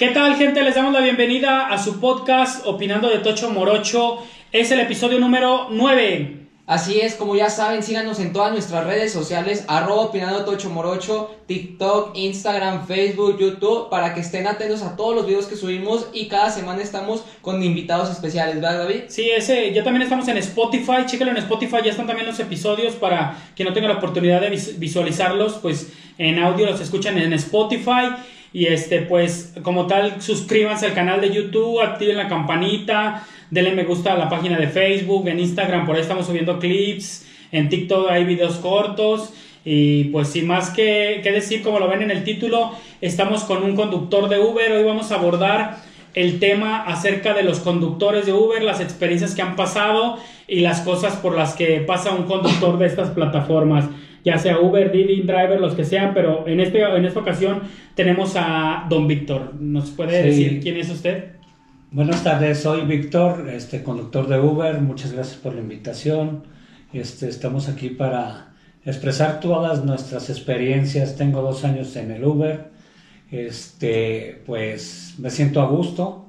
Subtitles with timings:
[0.00, 0.62] ¿Qué tal, gente?
[0.62, 4.16] Les damos la bienvenida a su podcast Opinando de Tocho Morocho.
[4.50, 6.38] Es el episodio número 9.
[6.66, 11.36] Así es, como ya saben, síganos en todas nuestras redes sociales, arroba opinando tocho morocho,
[11.46, 16.28] TikTok, Instagram, Facebook, YouTube, para que estén atentos a todos los videos que subimos y
[16.28, 19.02] cada semana estamos con invitados especiales, ¿verdad David?
[19.08, 22.94] Sí, ese, ya también estamos en Spotify, chéquenlo en Spotify, ya están también los episodios
[22.94, 24.48] para quien no tenga la oportunidad de
[24.78, 28.14] visualizarlos, pues en audio los escuchan en Spotify.
[28.52, 33.84] Y este, pues, como tal, suscríbanse al canal de YouTube, activen la campanita, denle me
[33.84, 38.10] gusta a la página de Facebook, en Instagram, por ahí estamos subiendo clips, en TikTok
[38.10, 39.32] hay videos cortos.
[39.62, 43.62] Y pues sin más que, que decir, como lo ven en el título, estamos con
[43.62, 44.72] un conductor de Uber.
[44.72, 45.82] Hoy vamos a abordar
[46.14, 50.80] el tema acerca de los conductores de Uber, las experiencias que han pasado y las
[50.80, 53.84] cosas por las que pasa un conductor de estas plataformas
[54.24, 57.62] ya sea Uber, Didi, Driver, los que sean, pero en, este, en esta ocasión
[57.94, 59.54] tenemos a don Víctor.
[59.58, 61.32] ¿Nos puede decir quién es usted?
[61.92, 64.80] Buenas tardes, soy Víctor, este conductor de Uber.
[64.80, 66.44] Muchas gracias por la invitación.
[66.92, 68.52] Este, estamos aquí para
[68.84, 71.16] expresar todas nuestras experiencias.
[71.16, 72.70] Tengo dos años en el Uber.
[73.30, 76.26] Este, pues me siento a gusto.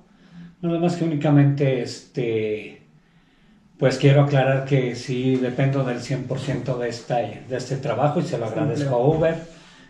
[0.61, 2.80] Nada más que únicamente este,
[3.81, 8.37] pues quiero aclarar que sí dependo del 100% de, esta, de este trabajo y se
[8.37, 9.35] lo agradezco a Uber.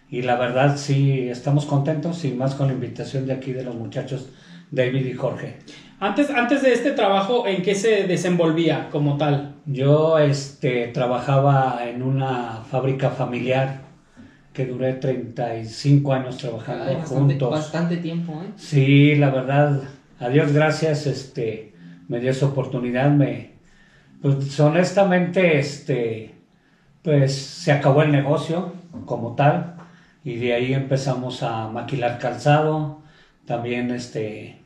[0.10, 3.76] Y la verdad sí estamos contentos y más con la invitación de aquí de los
[3.76, 4.30] muchachos
[4.72, 5.58] David y Jorge.
[6.00, 9.56] Antes, antes de este trabajo, ¿en qué se desenvolvía como tal?
[9.66, 13.82] Yo este, trabajaba en una fábrica familiar
[14.54, 17.52] que duré 35 años trabajando juntos.
[17.52, 18.52] Bastante tiempo, ¿eh?
[18.56, 19.82] Sí, la verdad,
[20.18, 21.74] a Dios gracias, este,
[22.08, 23.51] me dio esa oportunidad, me,
[24.22, 26.36] pues honestamente, este,
[27.02, 28.74] pues se acabó el negocio
[29.06, 29.76] como tal
[30.24, 33.02] y de ahí empezamos a maquilar calzado,
[33.46, 34.60] también este,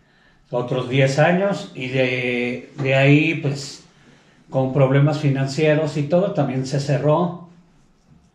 [0.52, 3.86] otros 10 años y de, de ahí pues
[4.50, 7.50] con problemas financieros y todo también se cerró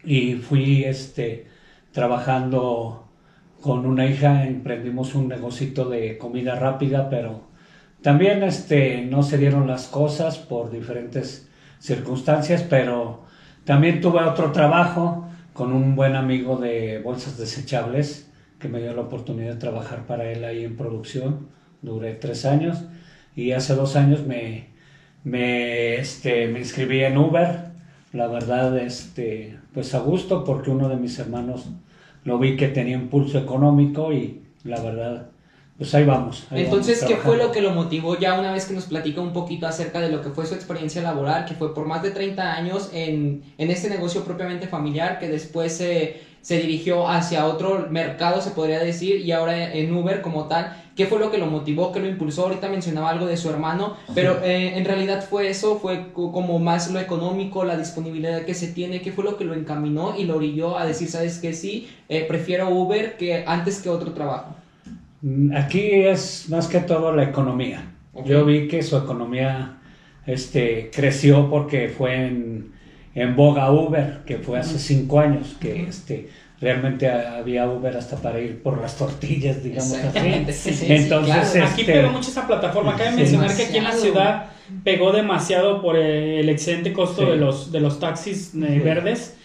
[0.05, 1.47] y fui este,
[1.93, 3.05] trabajando
[3.61, 7.43] con una hija, emprendimos un negocito de comida rápida, pero
[8.03, 13.25] también este, no se dieron las cosas por diferentes circunstancias, pero
[13.65, 19.03] también tuve otro trabajo con un buen amigo de bolsas desechables que me dio la
[19.03, 21.49] oportunidad de trabajar para él ahí en producción.
[21.83, 22.85] Duré tres años
[23.35, 24.69] y hace dos años me,
[25.25, 27.71] me, este, me inscribí en Uber.
[28.13, 31.71] La verdad, este, pues a gusto porque uno de mis hermanos
[32.25, 35.30] lo vi que tenía impulso económico y la verdad
[35.81, 36.47] pues ahí vamos.
[36.51, 39.67] Entonces, ¿qué fue lo que lo motivó ya una vez que nos platica un poquito
[39.67, 42.91] acerca de lo que fue su experiencia laboral, que fue por más de 30 años
[42.93, 48.51] en, en este negocio propiamente familiar, que después se, se dirigió hacia otro mercado, se
[48.51, 50.77] podría decir, y ahora en Uber como tal?
[50.95, 52.43] ¿Qué fue lo que lo motivó, qué lo impulsó?
[52.43, 56.91] Ahorita mencionaba algo de su hermano, pero eh, en realidad fue eso, fue como más
[56.91, 60.37] lo económico, la disponibilidad que se tiene, ¿qué fue lo que lo encaminó y lo
[60.37, 64.60] orilló a decir, sabes que sí, eh, prefiero Uber que antes que otro trabajo?
[65.55, 67.85] Aquí es más que todo la economía.
[68.25, 69.79] Yo vi que su economía
[70.27, 72.73] este, creció porque fue en,
[73.15, 76.29] en boga Uber, que fue hace cinco años, que este,
[76.61, 80.19] realmente había Uber hasta para ir por las tortillas, digamos así.
[80.89, 82.97] Entonces, aquí este, pegó mucho esa plataforma.
[82.97, 84.47] Cabe mencionar que aquí en la ciudad
[84.85, 89.37] pegó demasiado por el excelente costo de los de los taxis eh, verdes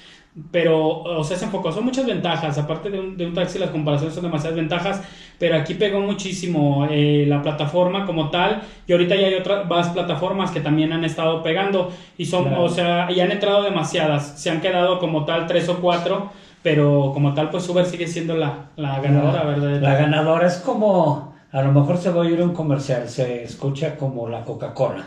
[0.51, 3.69] pero, o sea, se enfocó, son muchas ventajas, aparte de un, de un taxi las
[3.69, 5.01] comparaciones son demasiadas ventajas,
[5.39, 9.89] pero aquí pegó muchísimo eh, la plataforma como tal, y ahorita ya hay otras más
[9.89, 14.49] plataformas que también han estado pegando, y son, o sea, ya han entrado demasiadas, se
[14.49, 16.31] han quedado como tal tres o cuatro,
[16.61, 19.81] pero como tal, pues Uber sigue siendo la, la ganadora, ¿verdad?
[19.81, 23.95] La ganadora es como, a lo mejor se va a oír un comercial, se escucha
[23.95, 25.05] como la Coca-Cola.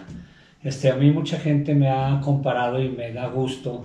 [0.62, 3.84] Este, a mí mucha gente me ha comparado y me da gusto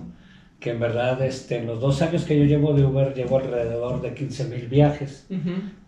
[0.64, 4.00] que en verdad este, en los dos años que yo llevo de Uber llevo alrededor
[4.00, 5.26] de 15 mil viajes,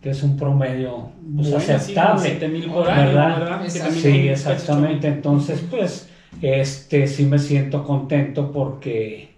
[0.03, 2.37] que es un promedio pues, aceptable.
[2.67, 3.67] por año, ¿verdad?
[3.67, 5.07] Sí, exactamente.
[5.07, 6.07] Entonces, pues,
[6.43, 9.33] este, sí me siento contento porque,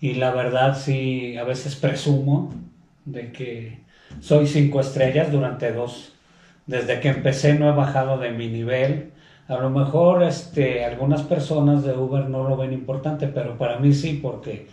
[0.00, 2.54] y la verdad sí, a veces presumo
[3.04, 3.80] de que
[4.20, 6.14] soy cinco estrellas durante dos.
[6.66, 9.10] Desde que empecé no he bajado de mi nivel
[9.48, 13.94] a lo mejor este, algunas personas de Uber no lo ven importante, pero para mí
[13.94, 14.66] sí, porque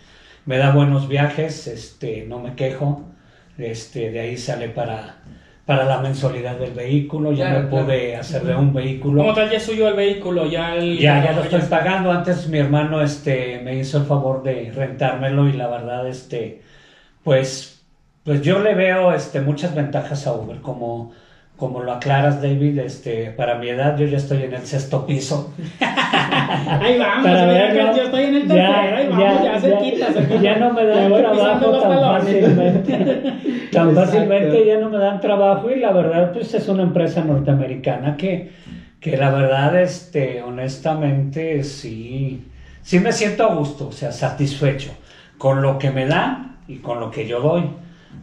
[0.45, 3.03] me da buenos viajes, este, no me quejo,
[3.57, 5.15] este, de ahí sale para,
[5.65, 9.21] para la mensualidad del vehículo, ya me pude hacer de un vehículo.
[9.21, 10.45] ¿Cómo tal ya suyo el vehículo?
[10.45, 14.73] Ya, ya, ya, lo estoy pagando, antes mi hermano este, me hizo el favor de
[14.75, 16.61] rentármelo y la verdad, este,
[17.23, 17.81] pues,
[18.25, 21.13] pues yo le veo este, muchas ventajas a Uber, como
[21.57, 25.53] como lo aclaras, David, este, para mi edad yo ya estoy en el sexto piso.
[25.79, 30.41] ahí vamos, yo estoy en el tercero, ahí vamos, ya, cerquita, cerquita.
[30.41, 33.33] Ya no me dan trabajo tan fácilmente.
[33.71, 38.17] tan fácilmente ya no me dan trabajo y la verdad pues es una empresa norteamericana
[38.17, 38.51] que,
[38.99, 42.47] que la verdad, este, honestamente, sí,
[42.81, 44.91] sí me siento a gusto, o sea, satisfecho
[45.37, 47.63] con lo que me dan y con lo que yo doy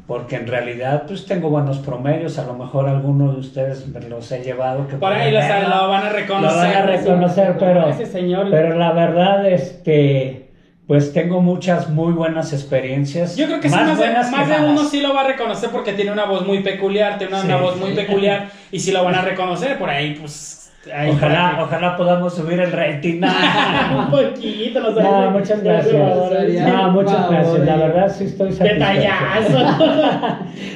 [0.06, 4.30] porque en realidad pues tengo buenos promedios, a lo mejor algunos de ustedes me los
[4.32, 8.78] he llevado que por ahí lo van a reconocer, lo van a reconocer, pero, pero
[8.78, 10.50] la verdad este
[10.86, 13.36] pues tengo muchas muy buenas experiencias.
[13.36, 16.10] Yo creo que más, buenas más de uno sí lo va a reconocer porque tiene
[16.10, 19.78] una voz muy peculiar, tiene una voz muy peculiar y sí lo van a reconocer
[19.78, 23.20] por ahí pues ojalá, ojalá podamos subir el rating.
[23.96, 25.94] un poquito, no, muchas gracias.
[25.94, 27.66] No, muchas gracias.
[27.66, 28.84] La verdad sí estoy satisfecho.
[28.84, 29.58] Detallazo.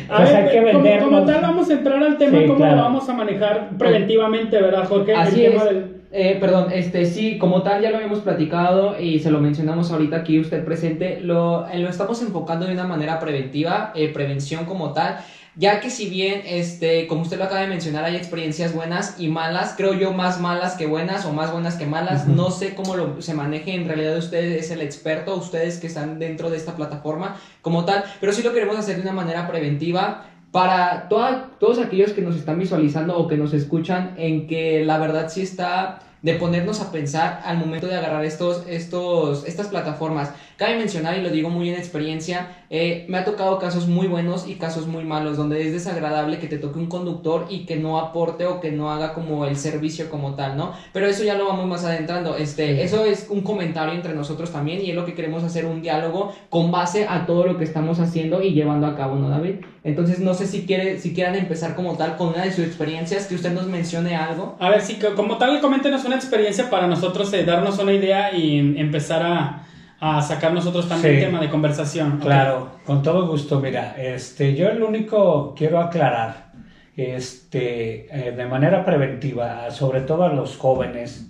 [0.08, 3.08] a pues ver, que como, como, tal vamos a entrar al tema, cómo lo vamos
[3.08, 5.14] a manejar preventivamente, ¿verdad, Jorge?
[5.14, 5.70] Así el tema es.
[5.70, 5.95] Del...
[6.12, 10.16] Eh, perdón, este sí, como tal ya lo habíamos platicado y se lo mencionamos ahorita
[10.18, 14.92] aquí usted presente, lo, eh, lo estamos enfocando de una manera preventiva, eh, prevención como
[14.92, 15.18] tal
[15.58, 19.28] ya que si bien, este, como usted lo acaba de mencionar, hay experiencias buenas y
[19.28, 22.94] malas, creo yo más malas que buenas o más buenas que malas, no sé cómo
[22.94, 26.76] lo, se maneje, en realidad usted es el experto, ustedes que están dentro de esta
[26.76, 30.26] plataforma como tal, pero sí lo queremos hacer de una manera preventiva
[30.56, 35.28] para todos aquellos que nos están visualizando o que nos escuchan en que la verdad
[35.28, 40.32] sí está de ponernos a pensar al momento de agarrar estos, estos, estas plataformas.
[40.56, 44.48] Cabe mencionar, y lo digo muy en experiencia, eh, me ha tocado casos muy buenos
[44.48, 47.98] y casos muy malos, donde es desagradable que te toque un conductor y que no
[47.98, 50.72] aporte o que no haga como el servicio como tal, ¿no?
[50.94, 52.36] Pero eso ya lo vamos más adentrando.
[52.36, 55.82] Este, eso es un comentario entre nosotros también y es lo que queremos hacer un
[55.82, 59.56] diálogo con base a todo lo que estamos haciendo y llevando a cabo, ¿no, David?
[59.84, 63.26] Entonces, no sé si, quiere, si quieran empezar como tal con una de sus experiencias,
[63.26, 64.56] que usted nos mencione algo.
[64.58, 68.80] A ver, sí, como tal, coméntenos una experiencia para nosotros de darnos una idea y
[68.80, 69.65] empezar a
[70.00, 72.19] a sacar nosotros también tema de conversación.
[72.19, 73.60] Claro, con todo gusto.
[73.60, 76.52] Mira, este, yo el único quiero aclarar,
[76.96, 81.26] este, eh, de manera preventiva, sobre todo a los jóvenes,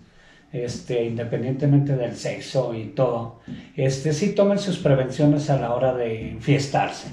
[0.53, 3.41] este, independientemente del sexo y todo,
[3.77, 7.09] este, sí tomen sus prevenciones a la hora de enfiestarse,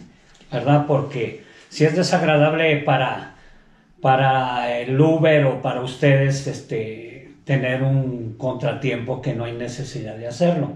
[0.52, 0.86] ¿verdad?
[0.88, 3.36] Porque si es desagradable para,
[4.02, 10.28] para el Uber o para ustedes, este, tener un contratiempo que no hay necesidad de
[10.28, 10.74] hacerlo.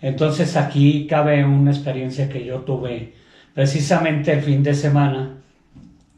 [0.00, 3.14] Entonces aquí cabe una experiencia que yo tuve
[3.54, 5.36] precisamente el fin de semana,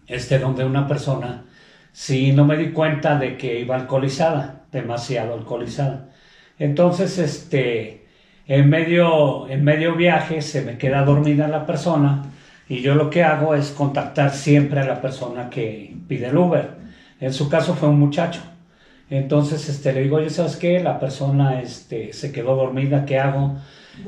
[0.07, 1.45] este, donde una persona,
[1.93, 6.09] sí no me di cuenta de que iba alcoholizada, demasiado alcoholizada.
[6.59, 8.07] Entonces, este,
[8.47, 12.25] en medio, en medio viaje se me queda dormida la persona
[12.69, 16.71] y yo lo que hago es contactar siempre a la persona que pide el Uber.
[17.21, 18.41] En su caso fue un muchacho.
[19.11, 20.81] Entonces este, le digo, oye, ¿sabes qué?
[20.81, 23.57] La persona este, se quedó dormida, ¿qué hago?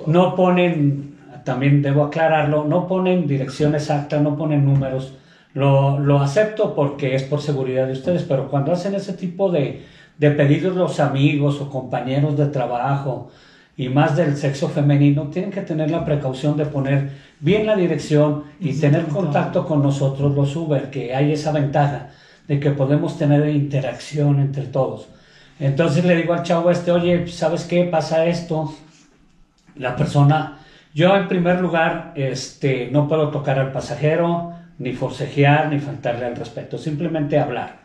[0.06, 5.14] No ponen, también debo aclararlo, no ponen dirección exacta, no ponen números.
[5.54, 9.84] Lo, lo acepto porque es por seguridad de ustedes, pero cuando hacen ese tipo de,
[10.18, 13.30] de pedidos los amigos o compañeros de trabajo
[13.76, 17.10] y más del sexo femenino, tienen que tener la precaución de poner
[17.40, 22.10] bien la dirección y tener contacto con nosotros los Uber, que hay esa ventaja
[22.50, 25.06] de que podemos tener interacción entre todos.
[25.60, 27.84] Entonces le digo al chavo este, oye, ¿sabes qué?
[27.84, 28.74] Pasa esto.
[29.76, 30.58] La persona,
[30.92, 36.34] yo en primer lugar, este, no puedo tocar al pasajero, ni forcejear, ni faltarle al
[36.34, 37.82] respeto, simplemente hablar.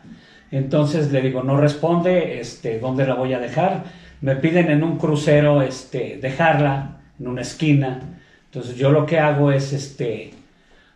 [0.50, 3.84] Entonces le digo, no responde, este, ¿dónde la voy a dejar?
[4.20, 8.00] Me piden en un crucero, este, dejarla en una esquina.
[8.46, 10.34] Entonces yo lo que hago es, este,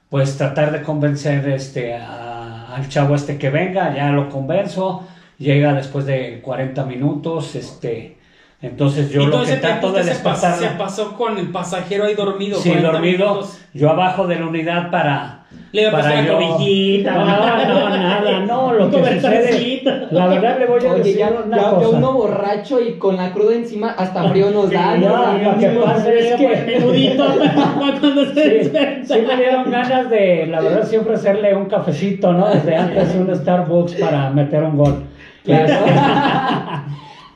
[0.09, 2.30] pues tratar de convencer, este, a
[2.75, 5.07] al chavo este que venga, ya lo convenzo,
[5.39, 8.17] llega después de 40 minutos, este,
[8.63, 10.59] entonces yo lo que trato de despertar...
[10.59, 12.61] Se pasó con el pasajero ahí dormido.
[12.61, 15.40] Sí, dormido, yo abajo de la unidad para
[15.73, 17.15] le voy a pasar la cobijita.
[17.15, 19.83] No, no, nada, no, lo que sucede.
[20.11, 21.89] La verdad le voy a decir ya, una ya, cosa.
[21.91, 24.97] uno borracho y con la cruda encima hasta frío nos da.
[24.97, 27.25] No, lo que pasa es que menudito
[27.79, 28.73] cuando se sí,
[29.05, 32.49] sí me dieron ganas de, la verdad, sí ofrecerle un cafecito, ¿no?
[32.49, 35.05] Desde antes un Starbucks para meter un gol.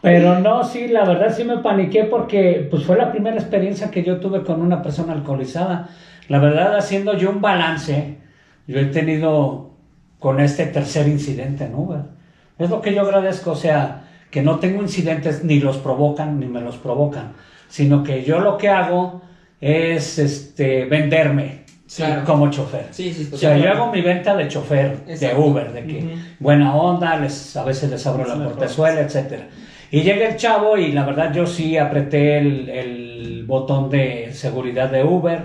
[0.03, 4.03] Pero no, sí, la verdad sí me paniqué porque pues fue la primera experiencia que
[4.03, 5.89] yo tuve con una persona alcoholizada.
[6.29, 8.19] La verdad, haciendo yo un balance,
[8.67, 9.71] yo he tenido
[10.19, 12.01] con este tercer incidente en Uber.
[12.59, 16.47] Es lo que yo agradezco, o sea, que no tengo incidentes ni los provocan ni
[16.47, 17.35] me los provocan,
[17.69, 19.23] sino que yo lo que hago
[19.61, 21.65] es este venderme.
[21.95, 22.25] Claro.
[22.25, 22.87] como chofer.
[22.91, 25.37] Sí, sí, O sea, yo hago mi venta de chofer, Exacto.
[25.37, 29.47] de Uber, de que buena onda, les, a veces les abro la portezuela, etcétera.
[29.91, 34.91] Y llega el chavo y la verdad yo sí apreté el, el botón de seguridad
[34.91, 35.43] de Uber,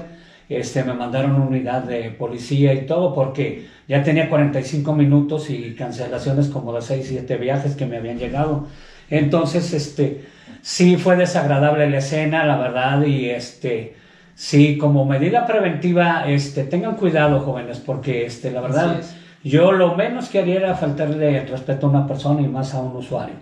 [0.49, 5.75] este, me mandaron una unidad de policía y todo porque ya tenía 45 minutos y
[5.75, 8.67] cancelaciones como de 6, 7 viajes que me habían llegado.
[9.09, 10.25] Entonces, este,
[10.61, 13.95] sí fue desagradable la escena, la verdad, y este,
[14.35, 19.01] sí, como medida preventiva, este, tengan cuidado, jóvenes, porque, este, la verdad,
[19.43, 22.81] yo lo menos que haría era faltarle el respeto a una persona y más a
[22.81, 23.35] un usuario.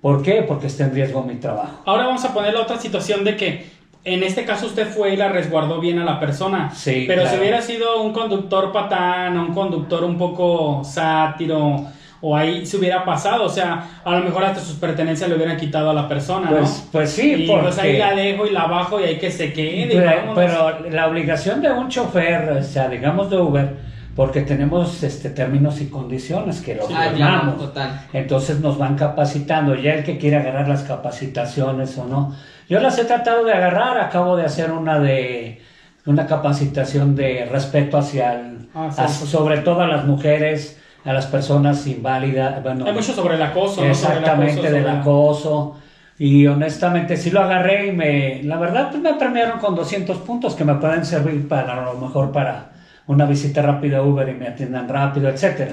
[0.00, 0.42] ¿Por qué?
[0.42, 1.82] Porque está en riesgo mi trabajo.
[1.84, 3.75] Ahora vamos a poner la otra situación de que
[4.06, 6.70] en este caso usted fue y la resguardó bien a la persona.
[6.72, 11.84] Sí, Pero si hubiera sido un conductor patán, o un conductor un poco sátiro,
[12.20, 15.56] o ahí se hubiera pasado, o sea, a lo mejor hasta sus pertenencias le hubieran
[15.56, 16.92] quitado a la persona, Pues, ¿no?
[16.92, 17.62] pues sí, y porque...
[17.64, 19.88] pues ahí la dejo y la bajo y hay que se quede.
[19.92, 23.76] Pero, pero la obligación de un chofer, o sea, digamos de Uber,
[24.16, 27.58] porque tenemos este términos y condiciones que los Ah, firmamos.
[27.58, 28.00] total.
[28.14, 32.34] Entonces nos van capacitando, ya el que quiere agarrar las capacitaciones o no.
[32.68, 35.60] Yo las he tratado de agarrar, acabo de hacer una de
[36.06, 39.02] una capacitación de respeto hacia el, Ah, sí.
[39.02, 43.42] a- sobre todo a las mujeres, a las personas inválidas, bueno, Hay mucho sobre el
[43.42, 43.94] acoso, ¿no?
[43.94, 45.76] Sobre el exactamente acoso, del sobre- acoso.
[46.18, 50.54] Y honestamente sí lo agarré y me, la verdad pues me premiaron con 200 puntos
[50.54, 52.70] que me pueden servir para a lo mejor para
[53.06, 55.72] una visita rápida a Uber y me atiendan rápido, etcétera.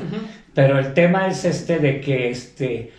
[0.53, 2.91] Pero el tema es este de que este,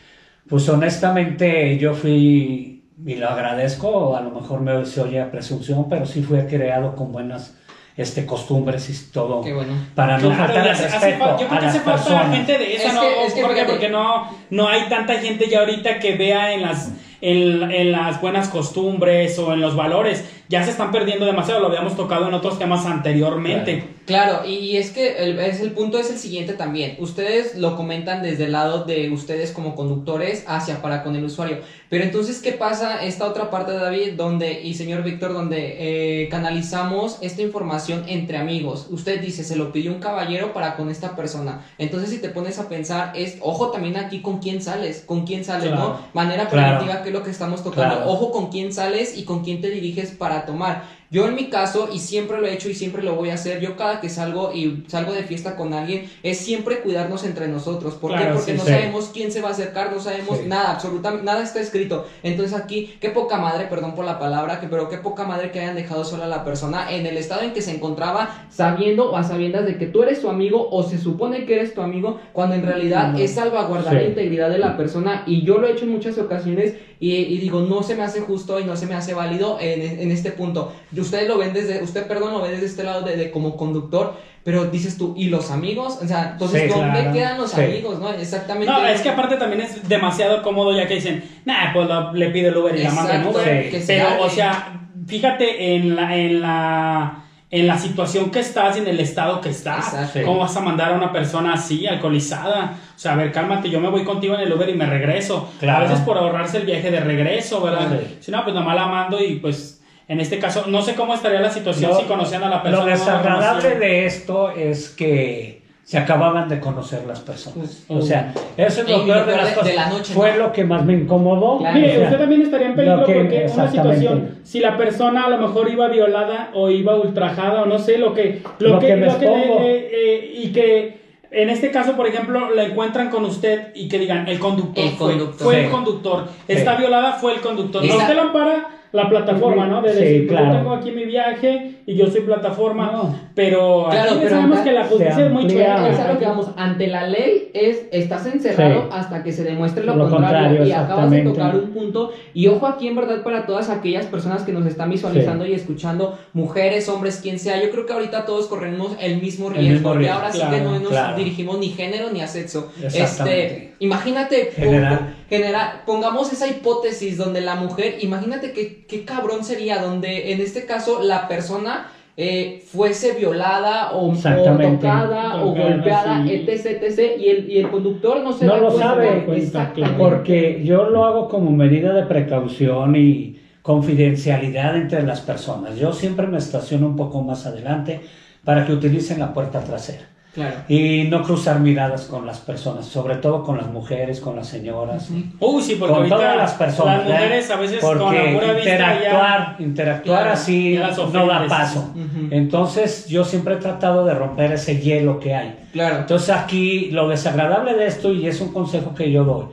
[0.48, 5.88] pues honestamente yo fui y lo agradezco, a lo mejor me se oye a presunción,
[5.88, 7.56] pero sí fui creado con buenas
[7.96, 9.72] este costumbres y todo Qué bueno.
[9.94, 12.88] para no Claro, faltar hace- respeto yo creo a que hace falta gente de esa,
[12.88, 13.00] Es ¿no?
[13.02, 13.54] que- es que ¿Por qué?
[13.56, 13.72] fíjate.
[13.72, 18.20] Porque no, no hay tanta gente ya ahorita que vea en las, en, en las
[18.20, 20.28] buenas costumbres o en los valores.
[20.48, 23.94] Ya se están perdiendo demasiado, lo habíamos tocado en otros temas anteriormente.
[24.06, 26.96] Claro, y es que el, es el punto es el siguiente también.
[26.98, 31.60] Ustedes lo comentan desde el lado de ustedes como conductores hacia para con el usuario.
[31.88, 35.76] Pero entonces, ¿qué pasa esta otra parte de David donde y señor Víctor donde
[36.24, 38.88] eh, canalizamos esta información entre amigos?
[38.90, 41.64] Usted dice, se lo pidió un caballero para con esta persona.
[41.78, 45.44] Entonces, si te pones a pensar, es ojo también aquí con quién sales, con quién
[45.44, 45.80] sales, Claro.
[45.82, 46.00] ¿no?
[46.12, 46.76] Manera Claro.
[46.78, 48.04] preventiva que es lo que estamos tocando.
[48.06, 50.84] Ojo con quién sales y con quién te diriges para tomar.
[51.10, 53.60] Yo en mi caso, y siempre lo he hecho y siempre lo voy a hacer,
[53.60, 57.94] yo cada que salgo y salgo de fiesta con alguien, es siempre cuidarnos entre nosotros.
[57.94, 58.32] ¿Por Claro, qué?
[58.34, 58.70] Porque sí, no sí.
[58.70, 60.44] sabemos quién se va a acercar, no sabemos Sí.
[60.46, 62.04] nada, absolutamente nada está escrito.
[62.22, 65.60] Entonces aquí, qué poca madre, perdón por la palabra, que, pero qué poca madre que
[65.60, 69.16] hayan dejado sola a la persona en el estado en que se encontraba, sabiendo o
[69.16, 72.18] a sabiendas de que tú eres su amigo o se supone que eres tu amigo,
[72.32, 73.18] cuando en realidad No.
[73.18, 75.22] es salvaguardar la integridad de la persona.
[75.26, 78.20] Y yo lo he hecho en muchas ocasiones y, y digo, no se me hace
[78.20, 80.72] justo y no se me hace válido en, en este punto.
[80.94, 83.56] Y ustedes lo ven desde, usted, perdón, lo ve desde este lado de, de como
[83.56, 85.98] conductor, pero dices tú, ¿y los amigos?
[86.02, 87.12] O sea, entonces, Sí, ¿dónde claro.
[87.12, 87.60] quedan los Sí.
[87.62, 87.98] amigos?
[87.98, 88.10] ¿no?
[88.12, 88.70] Exactamente.
[88.72, 92.28] No, es que aparte también es demasiado cómodo ya que dicen, nah, pues lo- le
[92.30, 93.70] pide el Uber y la manda Exacto, Uber.
[93.70, 97.20] que se Pero, o sea, fíjate en la, en la
[97.50, 99.94] en la situación que estás y en el estado que estás.
[99.94, 100.22] Exacto.
[100.24, 102.78] ¿Cómo vas a mandar a una persona así, alcoholizada?
[102.96, 105.48] O sea, a ver, cálmate, yo me voy contigo en el Uber y me regreso.
[105.60, 105.86] Claro.
[105.86, 108.00] A veces por ahorrarse el viaje de regreso, ¿verdad?
[108.00, 108.16] Sí.
[108.22, 109.73] Si no, pues nomás la mando y pues
[110.08, 112.84] en este caso, no sé cómo estaría la situación Lo- si conocían a la persona.
[112.84, 113.80] Lo no la desagradable conocían.
[113.80, 117.84] de esto es que se acababan de conocer las personas.
[117.86, 119.68] Pues, O sea, eso es lo peor de las cosas.
[119.68, 120.38] de la noche, Fue ¿no?
[120.44, 121.58] lo que más me incomodó.
[121.58, 121.74] Claro.
[121.74, 125.24] Mire, O sea, usted también estaría en peligro que- porque una situación, si la persona
[125.26, 128.78] a lo mejor iba violada o iba ultrajada o no sé, lo que, lo, Lo
[128.78, 129.32] que, que me lo que le-
[129.76, 133.98] eh, eh, y que en este caso, por ejemplo, la encuentran con usted y que
[133.98, 135.44] digan, el conductor, El fue, conductor.
[135.46, 135.60] fue Sí.
[135.64, 137.84] el conductor, está violada, fue el conductor.
[137.84, 139.82] No, usted lo ampara la plataforma, ¿no?
[139.82, 140.46] De Sí, decir, claro.
[140.52, 143.14] yo tengo aquí mi viaje y yo soy plataforma, No.
[143.34, 145.88] pero Claro, aquí pero sabemos que la justicia es muy chueca.
[145.88, 148.88] Es lo que vamos, ante la ley es estás encerrado Sí.
[148.92, 152.46] hasta que se demuestre lo, Lo contrario, contrario, y acabas de tocar un punto y
[152.46, 156.88] ojo aquí en verdad para todas aquellas personas que nos están visualizando y escuchando, mujeres,
[156.88, 159.98] hombres, quien sea, yo creo que ahorita todos corremos el mismo El riesgo, mismo y
[159.98, 161.16] riesgo, ahora sí que no nos claro.
[161.16, 162.70] dirigimos ni género ni a sexo.
[162.80, 163.44] Exactamente.
[163.46, 165.14] Este, imagínate General.
[165.34, 170.64] General, pongamos esa hipótesis donde la mujer, imagínate que qué cabrón sería donde en este
[170.66, 176.32] caso la persona eh, fuese violada o, o tocada o golpeada, sí.
[176.32, 178.88] etc, etc, y el, y el conductor no se No da lo cuenta.
[178.88, 179.36] sabe.
[179.36, 179.98] Exactamente.
[179.98, 185.76] Porque yo lo hago como medida de precaución y confidencialidad entre las personas.
[185.76, 188.00] Yo siempre me estaciono un poco más adelante
[188.44, 190.04] para que utilicen la puerta trasera.
[190.34, 190.56] Claro.
[190.66, 195.08] Y no cruzar miradas con las personas, sobre todo con las mujeres, con las señoras.
[195.38, 197.06] Uy, sí, porque con todas las personas.
[197.06, 199.64] las mujeres a veces Porque con la pura vista interactuar, ya...
[199.64, 200.80] interactuar Claro, así
[201.12, 201.94] no da paso.
[202.30, 205.56] Entonces yo siempre he tratado de romper ese hielo que hay.
[205.72, 205.98] Claro.
[205.98, 209.46] Entonces aquí lo desagradable de esto, y es un consejo que yo doy,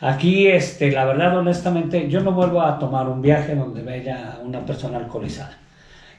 [0.00, 4.60] aquí este, la verdad honestamente, yo no vuelvo a tomar un viaje donde vea una
[4.66, 5.56] persona alcoholizada.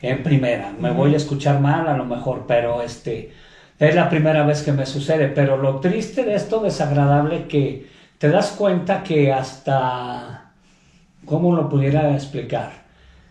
[0.02, 3.32] En primera, me voy a escuchar mal a lo mejor, pero este,
[3.80, 5.28] es la primera vez que me sucede.
[5.28, 10.52] Pero lo triste de esto, desagradable, que te das cuenta que hasta,
[11.26, 12.72] ¿cómo lo pudiera explicar?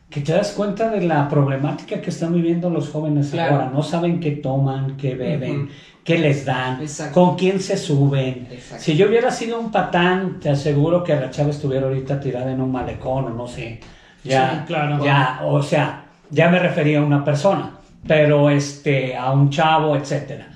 [0.09, 3.55] Que te das cuenta de la problemática que están viviendo los jóvenes Claro.
[3.57, 3.71] ahora.
[3.73, 5.69] No saben qué toman, qué beben,
[6.05, 7.15] qué les dan, Exacto.
[7.21, 8.47] con quién se suben.
[8.51, 8.85] Exacto.
[8.85, 12.61] Si yo hubiera sido un patán, te aseguro que la chava estuviera ahorita tirada en
[12.61, 13.81] un malecón o no sé.
[14.23, 15.05] Ya, Sí, claro.
[15.05, 17.73] ya, o sea, ya me refería a una persona,
[18.07, 20.49] pero este, a un chavo, etcétera.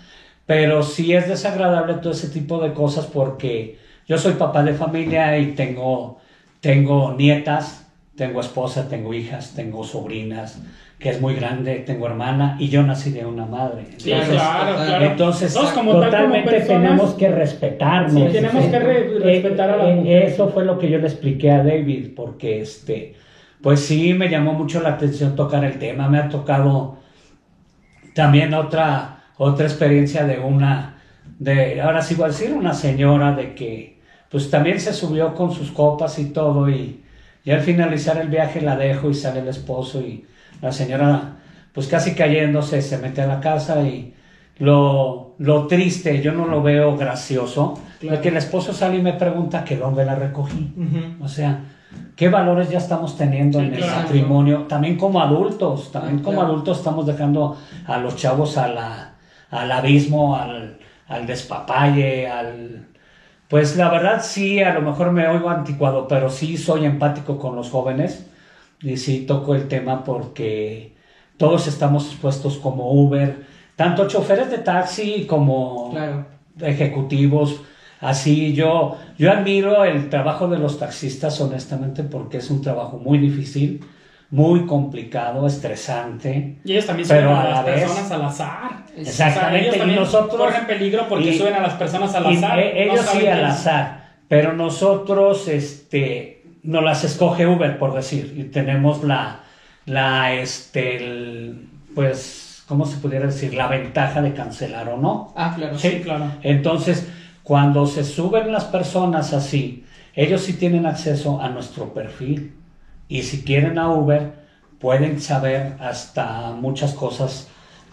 [0.47, 5.39] Pero sí es desagradable todo ese tipo de cosas porque yo soy papá de familia
[5.39, 6.19] y tengo,
[6.61, 10.61] tengo nietas, tengo esposa, tengo hijas, tengo sobrinas,
[10.99, 13.87] que es muy grande, tengo hermana y yo nací de una madre.
[13.97, 15.05] Sí, Entonces, claro, claro.
[15.07, 18.13] entonces, Nosotros como tal, como totalmente personas, tenemos que respetarnos.
[18.13, 20.25] Sí, tenemos que re- respetar a las Eh.
[20.27, 23.15] Eso fue lo que yo le expliqué a David, porque este,
[23.63, 26.09] pues sí me llamó mucho la atención tocar el tema.
[26.09, 26.99] Me ha tocado
[28.15, 30.97] también otra, otra experiencia de una,
[31.39, 34.01] de, ahora sí voy a decir, una señora de que
[34.31, 37.01] pues también se subió con sus copas y todo y,
[37.45, 40.25] y al finalizar el viaje la dejo y sale el esposo y
[40.63, 41.37] la señora
[41.73, 44.15] pues casi cayéndose se mete a la casa y
[44.59, 48.21] lo, lo triste, yo no lo veo gracioso, Claro.
[48.23, 50.73] que el esposo sale y me pregunta que dónde la recogí.
[51.21, 51.61] O sea,
[52.17, 54.03] ¿qué valores ya estamos teniendo Sí, en el claro.
[54.03, 54.63] matrimonio?
[54.69, 56.49] También como adultos, también Ah, como claro.
[56.53, 57.57] adultos estamos dejando
[57.87, 59.15] a los chavos a la,
[59.51, 60.79] al abismo, al,
[61.09, 62.87] al despapalle, al...
[63.49, 67.57] Pues la verdad sí, a lo mejor me oigo anticuado, pero sí soy empático con
[67.57, 68.27] los jóvenes
[68.83, 70.95] y sí toco el tema porque
[71.37, 73.45] todos estamos expuestos como Uber,
[73.75, 76.27] tanto choferes de taxi como Claro.
[76.61, 77.61] ejecutivos.
[78.01, 83.19] Así yo, yo admiro el trabajo de los taxistas honestamente porque es un trabajo muy
[83.19, 83.85] difícil,
[84.31, 86.59] muy complicado, estresante.
[86.65, 88.71] Y ellos también Pero suben a a la las vez- personas al azar.
[88.85, 92.15] O sea, Exactamente, ellos y también nosotros- corren peligro porque y- suben a las personas
[92.15, 92.57] al azar.
[92.57, 98.45] No ellos sí al azar, pero nosotros este, nos las escoge Uber, por decir, y
[98.45, 99.41] tenemos la,
[99.85, 103.53] la este, el- pues, ¿cómo se pudiera decir?
[103.55, 105.33] La ventaja de cancelar o no.
[105.37, 105.77] Ah, claro.
[105.79, 106.27] Sí, claro.
[106.43, 107.07] Entonces,
[107.43, 112.55] cuando se suben las personas así, ellos sí tienen acceso a nuestro perfil.
[113.09, 114.33] Y si quieren a Uber,
[114.79, 117.49] pueden saber hasta muchas cosas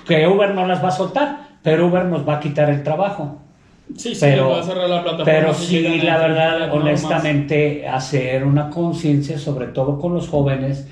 [0.08, 3.40] que Uber no las va a soltar, pero Uber nos va a quitar el trabajo.
[3.96, 5.26] Sí, sí, Pero- va a cerrar la plataforma.
[5.26, 10.88] Pero si sí, la verdad, honestamente, hacer una conciencia, sobre todo con los jóvenes,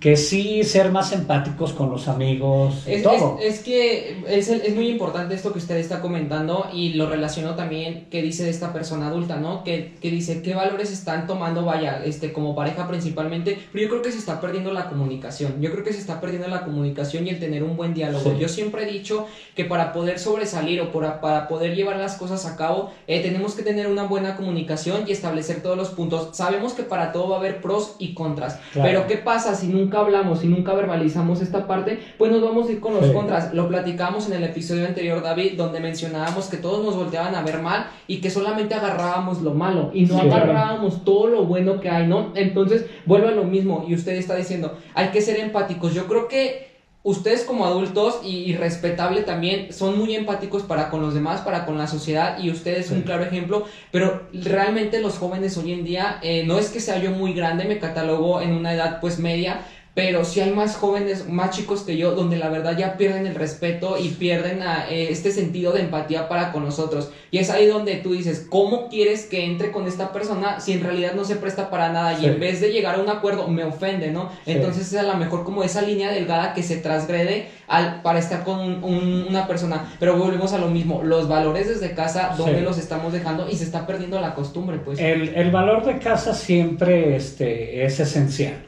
[0.00, 3.38] que sí ser más empáticos con los amigos, Es, todo.
[3.38, 7.54] es- es que es, es muy importante esto que usted está comentando y lo relaciono
[7.54, 9.62] también que dice de esta persona adulta, ¿no?
[9.62, 14.02] Que, que dice qué valores están tomando, vaya, este, como pareja principalmente, pero yo creo
[14.02, 17.30] que se está perdiendo la comunicación, yo creo que se está perdiendo la comunicación y
[17.30, 18.30] el tener un buen diálogo.
[18.32, 18.36] Sí.
[18.40, 22.46] Yo siempre he dicho que para poder sobresalir o para, para poder llevar las cosas
[22.46, 26.34] a cabo, eh, tenemos que tener una buena comunicación y establecer todos los puntos.
[26.34, 28.88] Sabemos que para todo va a haber pros y contras, Claro.
[28.88, 31.98] pero ¿qué pasa si nunca hablamos, si nunca verbalizamos esta parte?
[32.16, 33.12] Pues nos vamos a ir con los Sí.
[33.12, 33.52] contras.
[33.52, 37.58] Lo platicamos en el episodio anterior, David, donde mencionábamos que todos nos volteaban a ver
[37.60, 40.44] mal y que solamente agarrábamos lo malo y no Sí, claro.
[40.44, 42.30] agarrábamos todo lo bueno que hay, ¿no?
[42.36, 45.92] Entonces, vuelve a lo mismo y usted está diciendo, hay que ser empáticos.
[45.92, 46.70] Yo creo que
[47.02, 51.64] ustedes como adultos y, y respetable también son muy empáticos para con los demás, para
[51.64, 53.04] con la sociedad y usted es un Sí.
[53.04, 57.10] claro ejemplo, pero realmente los jóvenes hoy en día, eh, no es que sea yo
[57.10, 59.62] muy grande, me catalogo en una edad pues media,
[59.94, 63.34] pero sí hay más jóvenes, más chicos que yo, donde la verdad ya pierden el
[63.34, 67.10] respeto y pierden ah, eh, este sentido de empatía para con nosotros.
[67.32, 70.82] Y es ahí donde tú dices, ¿cómo quieres que entre con esta persona si en
[70.84, 72.18] realidad no se presta para nada?
[72.20, 74.30] Y en vez de llegar a un acuerdo, me ofende, ¿no?
[74.44, 74.52] Sí.
[74.52, 78.44] Entonces es a lo mejor como esa línea delgada que se transgrede al, para estar
[78.44, 79.92] con un- un- una persona.
[79.98, 82.64] Pero volvemos a lo mismo, los valores desde casa, ¿dónde Sí.
[82.64, 83.48] los estamos dejando?
[83.50, 84.98] Y se está perdiendo la costumbre, pues.
[85.00, 88.66] El, el valor de casa siempre este, es esencial.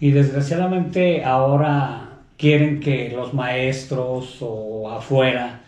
[0.00, 5.60] Y desgraciadamente ahora quieren que los maestros o afuera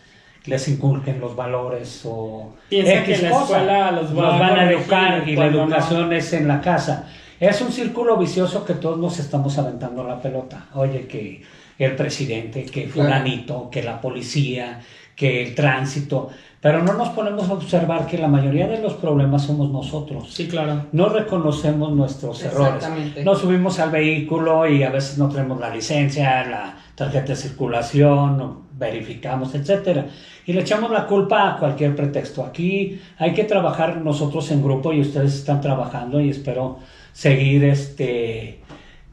[0.44, 3.42] les inculquen los valores o Piensan que la cosa.
[3.42, 5.62] escuela los va a van a educar y la no.
[5.64, 7.08] educación es en la casa.
[7.40, 10.66] Es un círculo vicioso que todos nos estamos aventando la pelota.
[10.74, 11.42] Oye, que
[11.78, 13.08] el presidente, que Claro.
[13.08, 14.80] fulanito, que la policía,
[15.18, 19.42] que el tránsito, pero no nos ponemos a observar que la mayoría de los problemas
[19.42, 20.32] somos nosotros.
[20.32, 20.86] Sí, claro.
[20.92, 22.76] No reconocemos nuestros errores.
[22.76, 23.24] Exactamente.
[23.24, 28.38] Nos subimos al vehículo y a veces no tenemos la licencia, la tarjeta de circulación,
[28.38, 30.06] no verificamos, etcétera.
[30.46, 32.44] Y le echamos la culpa a cualquier pretexto.
[32.44, 36.78] Aquí hay que trabajar nosotros en grupo y ustedes están trabajando y espero
[37.12, 38.60] seguir este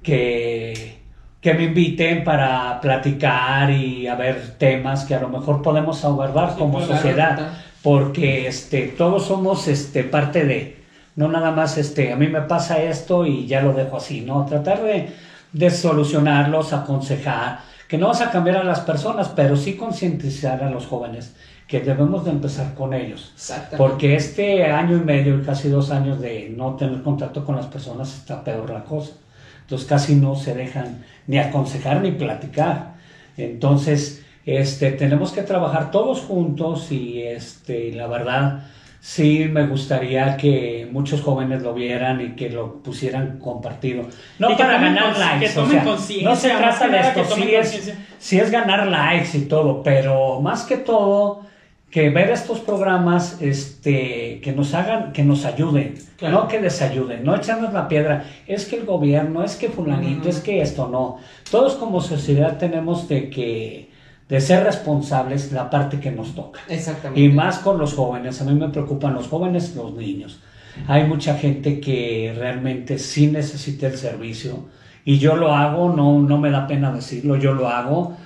[0.03, 0.99] que,
[1.45, 6.53] que me inviten para platicar y a ver temas que a lo mejor podemos abordar
[6.53, 7.49] Sí, como sociedad
[7.83, 10.83] porque este todos somos este parte de
[11.15, 14.43] no nada más este a mí me pasa esto y ya lo dejo así no
[14.47, 15.13] tratar de,
[15.51, 20.71] de solucionarlos aconsejar que no vas a cambiar a las personas pero sí concientizar a
[20.71, 21.35] los jóvenes
[21.67, 23.33] que debemos de empezar con ellos.
[23.75, 27.65] Porque este año y medio y casi dos años de no tener contacto con las
[27.67, 29.13] personas está peor la cosa
[29.65, 32.93] entonces casi no se dejan ni aconsejar ni platicar.
[33.35, 38.67] Entonces este tenemos que trabajar todos juntos y este la verdad
[39.01, 44.03] sí me gustaría que muchos jóvenes lo vieran y que lo pusieran compartido.
[44.37, 47.35] No Y para ganar likes que o tomen sea, conciencia, no se trata de esto
[47.35, 51.44] sí es, sí es ganar likes y todo pero más que todo
[51.95, 56.41] que ver estos programas este que nos hagan que nos ayuden Claro.
[56.41, 60.39] no que desayuden no echarnos la piedra es que el gobierno es que fulanito es
[60.41, 61.17] que esto no
[61.49, 63.89] todos como sociedad tenemos de que
[64.27, 67.21] de ser responsables la parte que nos toca Exactamente.
[67.21, 68.41] y más con los jóvenes.
[68.41, 70.39] A mí me preocupan los jóvenes y los niños.
[70.87, 74.65] Hay mucha gente que realmente sí necesita el servicio
[75.05, 78.17] y yo lo hago, no, no me da pena decirlo, yo lo hago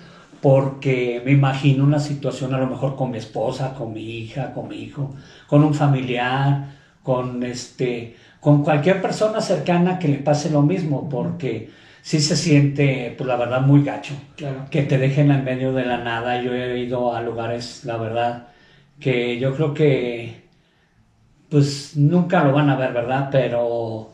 [0.42, 4.68] porque me imagino una situación a lo mejor con mi esposa, con mi hija, con
[4.68, 5.14] mi hijo,
[5.48, 11.70] con un familiar, con este, con cualquier persona cercana que le pase lo mismo, porque
[12.02, 14.66] sí se siente, pues la verdad, muy gacho Claro.
[14.72, 16.42] que te dejen en medio de la nada.
[16.42, 18.48] Yo he ido a lugares, la verdad,
[19.00, 20.48] que yo creo que
[21.50, 23.30] pues nunca lo van a ver, ¿verdad?
[23.32, 24.12] Pero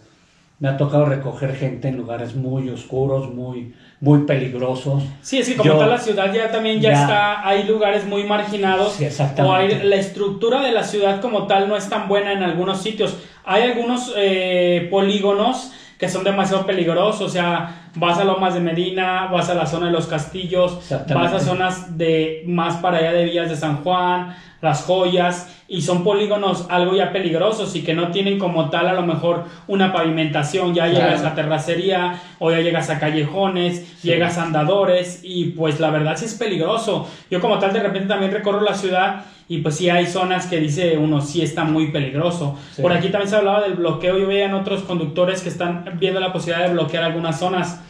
[0.60, 5.04] me ha tocado recoger gente en lugares muy oscuros, muy, muy peligrosos.
[5.22, 7.02] Sí, es que como Yo- tal la ciudad ya también ya, Ya.
[7.02, 8.94] está, hay lugares muy marginados.
[8.94, 9.42] Sí, exactamente.
[9.52, 12.82] O hay, la estructura de la ciudad como tal no es tan buena en algunos
[12.82, 13.18] sitios.
[13.46, 19.28] Hay algunos eh, polígonos que son demasiado peligrosos, o sea, vas a Lomas de Medina,
[19.32, 20.80] vas a la zona de los castillos,
[21.14, 25.82] vas a zonas de más para allá de Villas de San Juan, las joyas, y
[25.82, 29.94] son polígonos algo ya peligrosos y que no tienen como tal a lo mejor una
[29.94, 31.06] pavimentación, ya Claro.
[31.08, 36.18] llegas a terracería o ya llegas a callejones, llegas a andadores y pues la verdad
[36.18, 37.08] sí es peligroso.
[37.32, 40.60] Yo como tal de repente también recorro la ciudad y pues sí hay zonas que
[40.60, 42.58] dice uno sí está muy peligroso.
[42.76, 42.82] Sí.
[42.82, 46.20] Por aquí también se hablaba del bloqueo, yo veía en otros conductores que están viendo
[46.20, 47.82] la posibilidad de bloquear algunas zonas.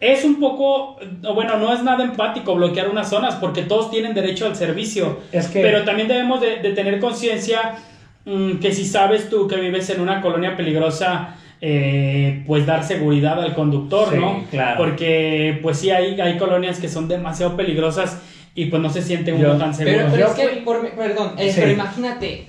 [0.00, 0.96] Es un poco,
[1.34, 5.18] bueno, no es nada empático bloquear unas zonas porque todos tienen derecho al servicio.
[5.32, 7.76] Es que- Pero también debemos de, de tener conciencia
[8.24, 13.42] mm, que si sabes tú que vives en una colonia peligrosa, eh, pues dar seguridad
[13.42, 14.44] al conductor, Sí, ¿no?
[14.50, 14.76] claro.
[14.78, 18.22] Porque pues sí hay, hay colonias que son demasiado peligrosas
[18.62, 19.96] y pues no se siente uno Yo- tan seguro.
[19.96, 21.60] Pero, pero es que, por- perdón, eh, Sí.
[21.60, 22.46] pero imagínate,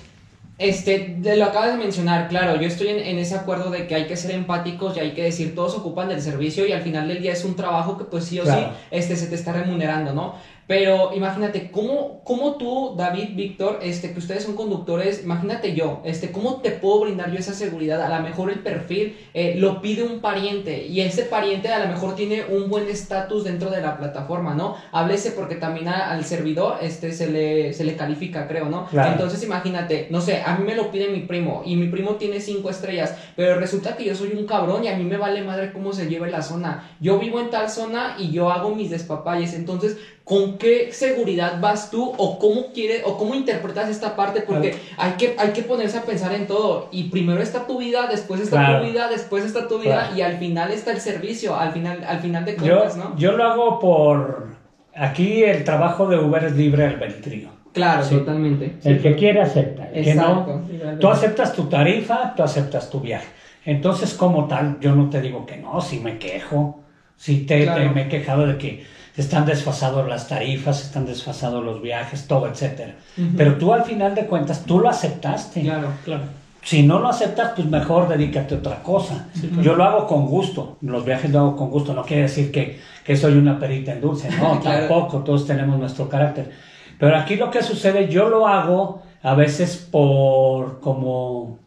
[0.57, 3.95] este, de lo acabas de mencionar, claro, yo estoy en, en ese acuerdo de que
[3.95, 7.07] hay que ser empáticos y hay que decir, todos ocupan del servicio y al final
[7.07, 8.61] del día es un trabajo que pues sí o Claro.
[8.61, 10.35] sí este, se te está remunerando, ¿no?
[10.69, 16.31] Pero imagínate, ¿cómo, cómo tú, David, Víctor, este, que ustedes son conductores, imagínate yo, este,
[16.31, 17.99] ¿cómo te puedo brindar yo esa seguridad?
[18.03, 21.87] A lo mejor el perfil eh, lo pide un pariente y ese pariente a lo
[21.87, 24.75] mejor tiene un buen estatus dentro de la plataforma, ¿no?
[24.91, 28.85] Háblese porque también a- al servidor este, se, le, se le califica, creo, ¿no?
[28.89, 29.09] Claro.
[29.09, 32.39] Entonces imagínate, no sé, a mí me lo pide mi primo y mi primo tiene
[32.39, 35.71] cinco estrellas, pero resulta que yo soy un cabrón y a mí me vale madre
[35.71, 36.77] cómo se lleve la zona.
[36.99, 39.95] Yo vivo en tal zona y yo hago mis despapalles, entonces
[40.29, 44.41] ¿Con qué seguridad vas tú o cómo quieres o cómo interpretas esta parte?
[44.41, 46.87] Porque hay que, hay que ponerse a pensar en todo.
[46.91, 48.85] Y primero está tu vida, después está Claro.
[48.85, 50.15] tu vida, después está tu vida Claro.
[50.15, 53.17] y al final está el servicio, al final, al final de Yo, cuentas, ¿no?
[53.17, 54.49] yo lo hago por...
[54.95, 57.49] Aquí el trabajo de Uber es libre albedrío.
[57.73, 58.15] Claro, Sí.
[58.15, 58.75] totalmente.
[58.83, 59.89] El que quiere acepta.
[59.91, 60.61] El que no,
[60.99, 63.27] tú aceptas tu tarifa, tú aceptas tu viaje.
[63.65, 66.81] Entonces, como tal, yo no te digo que no, si me quejo,
[67.15, 68.83] si te, te- me he quejado de que
[69.21, 72.95] están desfasados las tarifas, están desfasados los viajes, todo, etcétera.
[73.37, 75.61] Pero tú al final de cuentas, tú lo aceptaste.
[75.61, 75.89] Claro.
[76.05, 76.23] Claro.
[76.61, 79.27] Si no lo aceptas, pues mejor dedícate a otra cosa.
[79.61, 82.79] Yo lo hago con gusto, los viajes lo hago con gusto, no quiere decir que,
[83.05, 84.87] que soy una perita en dulce, no, Claro.
[84.87, 86.51] tampoco, todos tenemos nuestro carácter.
[86.97, 91.59] Pero aquí lo que sucede, yo lo hago a veces por como,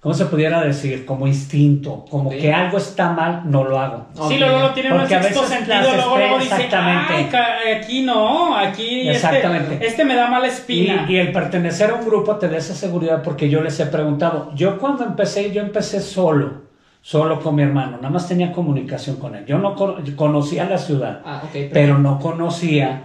[0.00, 1.04] ¿cómo se pudiera decir?
[1.04, 4.06] Como instinto, como que algo está mal, no lo hago.
[4.28, 7.14] Sí, luego lo tiene un Porque a sexto veces sentido, luego, luego dice, exactamente.
[7.36, 9.86] "Ay, aquí no, aquí este, Exactamente.
[9.86, 11.04] este me da mala espina.
[11.08, 14.52] y el pertenecer a un grupo te da esa seguridad porque yo les he preguntado,
[14.54, 16.68] yo cuando empecé, yo empecé solo,
[17.00, 19.44] solo con mi hermano, nada más tenía comunicación con él.
[19.46, 21.42] Yo no yo conocía la ciudad, Ah, ok.
[21.50, 21.70] perfecto.
[21.74, 23.04] pero no conocía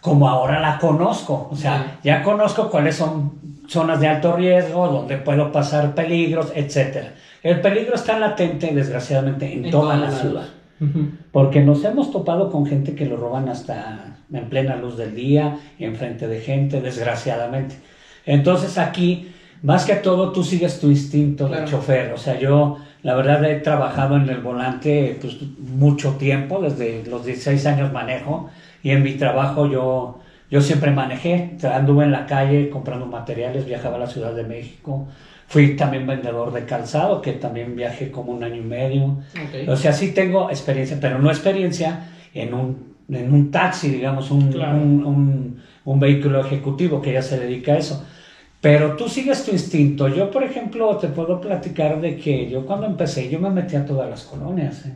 [0.00, 1.48] como ahora la conozco.
[1.50, 3.32] O sea, ya conozco cuáles son
[3.70, 7.14] zonas de alto riesgo, donde puedo pasar peligros, etcétera.
[7.42, 10.48] El peligro está latente, desgraciadamente, en, En toda la ciudad.
[11.30, 15.58] Porque nos hemos topado con gente que lo roban hasta en plena luz del día,
[15.78, 17.76] enfrente de gente, desgraciadamente.
[18.26, 19.30] Entonces aquí,
[19.62, 21.64] más que todo, tú sigues tu instinto Claro.
[21.64, 22.12] de chofer.
[22.12, 27.24] O sea, yo la verdad he trabajado en el volante pues, mucho tiempo, desde los
[27.24, 28.48] 16 años manejo,
[28.82, 30.20] y en mi trabajo yo,
[30.50, 35.06] yo siempre manejé, anduve en la calle comprando materiales, viajaba a la Ciudad de México.
[35.46, 39.18] Fui también vendedor de calzado, que también viajé como un año y medio.
[39.68, 44.52] O sea, sí tengo experiencia, pero no experiencia en un, en un taxi, digamos, un,
[44.52, 44.76] Claro.
[44.76, 48.04] un, un- un vehículo ejecutivo que ya se dedica a eso.
[48.60, 50.06] Pero tú sigues tu instinto.
[50.08, 53.86] Yo, por ejemplo, te puedo platicar de que yo cuando empecé, yo me metí a
[53.86, 54.84] todas las colonias.
[54.84, 54.92] ¿eh?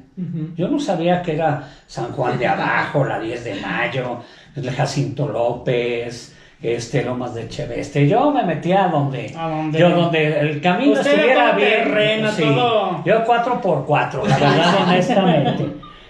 [0.55, 4.19] Yo no sabía que era San Juan de Abajo, la 10 de Mayo,
[4.55, 8.07] el Jacinto López, este, Lomas de Cheveste.
[8.07, 11.69] Yo me metía a donde, A donde- yo donde el camino estuviera bien.
[11.85, 13.03] terreno, todo.
[13.07, 15.67] Yo cuatro por cuatro, la verdad, honestamente.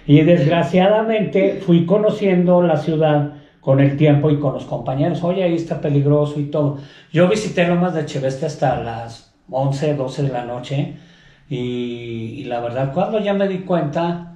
[0.08, 3.32] Y desgraciadamente fui conociendo la ciudad
[3.64, 5.24] con el tiempo y con los compañeros.
[5.24, 6.78] Oye, ahí está peligroso y todo.
[7.12, 10.96] Yo visité Lomas de Cheveste hasta las 11, 12 de la noche.
[11.48, 14.34] Y, y la verdad, cuando ya me di cuenta,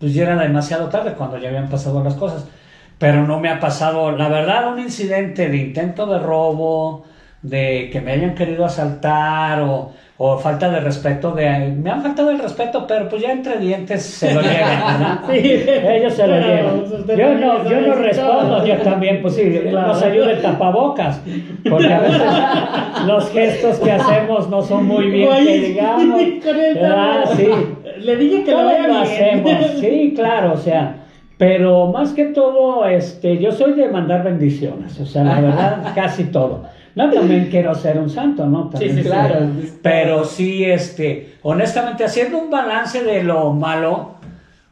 [0.00, 2.48] pues ya era demasiado tarde cuando ya habían pasado las cosas.
[2.98, 7.04] Pero no me ha pasado, la verdad, un incidente de intento de robo,
[7.42, 11.32] de que me hayan querido asaltar o, o falta de respeto.
[11.32, 15.20] de Me han faltado el respeto, pero pues ya entre dientes se lo llevan.
[15.30, 16.84] Ellos se lo llevan.
[17.06, 19.88] pues, Yo no, yo no respondo, yo también, pues sí, Claro.
[19.88, 21.20] nos ayuda el tapabocas.
[21.68, 22.22] Porque a veces
[23.06, 26.18] los gestos que hacemos no son muy bien, que digamos.
[26.80, 27.26] tamaño.
[27.36, 27.48] Sí.
[28.00, 30.96] Le dije que lo hacemos, sí, claro, o sea,
[31.38, 36.24] pero más que todo, este, yo soy de mandar bendiciones, o sea, la verdad, casi
[36.24, 36.64] todo.
[36.96, 38.68] No, también quiero ser un santo, ¿no?
[38.68, 39.48] También Sí, sí, claro.
[39.82, 44.16] Pero sí, este, honestamente, haciendo un balance de lo malo,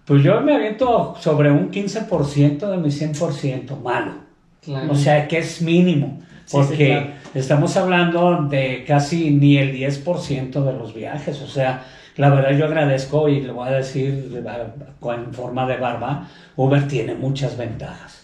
[0.04, 4.12] pues yo me aviento sobre un 15% de mi 100% malo.
[4.62, 4.90] Claro.
[4.90, 7.10] O sea, que es mínimo, porque sí, claro.
[7.34, 11.40] estamos hablando de casi ni el 10% de los viajes.
[11.42, 11.84] O sea,
[12.16, 14.42] la verdad yo agradezco y le voy a decir
[15.02, 18.23] en forma de barba, Uber tiene muchas ventajas,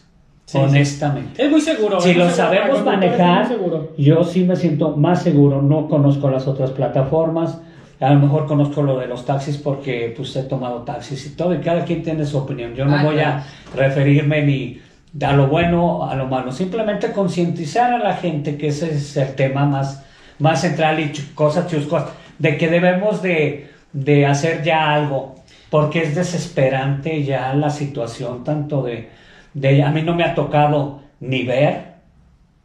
[0.52, 1.44] Sí, honestamente.
[1.44, 2.00] Es muy seguro.
[2.00, 3.48] Si lo seguro sabemos manejar,
[3.96, 5.62] yo sí me siento más seguro.
[5.62, 7.58] No conozco las otras plataformas.
[8.00, 11.54] A lo mejor conozco lo de los taxis porque pues he tomado taxis y todo
[11.54, 12.74] y cada quien tiene su opinión.
[12.74, 13.42] Yo no Ah, voy claro.
[13.42, 14.80] a referirme ni
[15.24, 16.50] a lo bueno a lo malo.
[16.50, 20.02] Simplemente concientizar a la gente que ese es el tema más,
[20.40, 22.06] más central y ch- cosas chuscas
[22.38, 25.36] de que debemos de, de hacer ya algo
[25.68, 29.10] porque es desesperante ya la situación tanto de,
[29.54, 31.94] de a mí no me ha tocado ni ver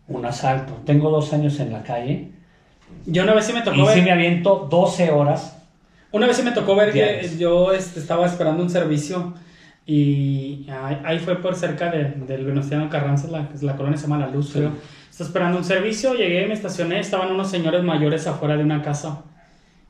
[0.07, 0.73] un asalto.
[0.85, 2.29] Tengo dos años en la calle
[3.05, 3.93] Yo una vez sí me tocó y ver.
[3.95, 5.57] sí me aviento 12 horas.
[6.11, 9.33] Una vez sí me tocó ver que yo este, estaba esperando un servicio
[9.85, 14.19] y ahí, ahí fue por cerca de- del Venustiano Carranza, la, la colonia se llama
[14.25, 14.53] La Luz, Sí.
[14.59, 14.71] creo.
[15.11, 19.23] Estaba esperando un servicio, llegué, me estacioné, estaban unos señores mayores afuera de una casa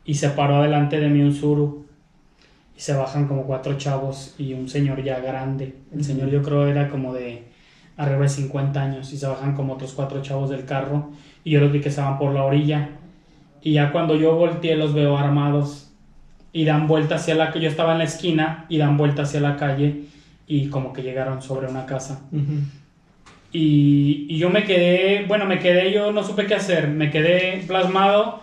[0.04, 1.85] y se paró adelante de mí un suru
[2.78, 5.76] y se bajan como cuatro chavos y un señor ya grande.
[5.94, 7.44] El señor yo creo era como de
[7.98, 11.12] arriba de 50 años y se bajan como otros cuatro chavos del carro
[11.44, 12.90] y yo los vi que estaban por la orilla.
[13.62, 15.92] Y ya cuando yo volteé los veo armados
[16.52, 19.40] y dan vuelta hacia la que yo estaba en la esquina y dan vuelta hacia
[19.40, 20.04] la calle
[20.46, 22.22] y como que llegaron sobre una casa.
[23.52, 27.64] Y, y yo me quedé bueno me quedé yo no supe qué hacer me quedé
[27.66, 28.42] plasmado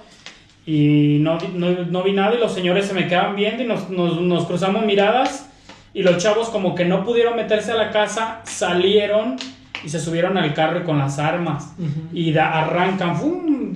[0.66, 3.90] y no, no, no vi nada y los señores se me quedaban viendo y nos,
[3.90, 5.48] nos, nos cruzamos miradas
[5.94, 9.37] y los chavos como que no pudieron meterse a la casa salieron
[9.85, 12.09] y se subieron al carro y con las armas Ujú.
[12.16, 13.75] y da- arrancan, ¡fum!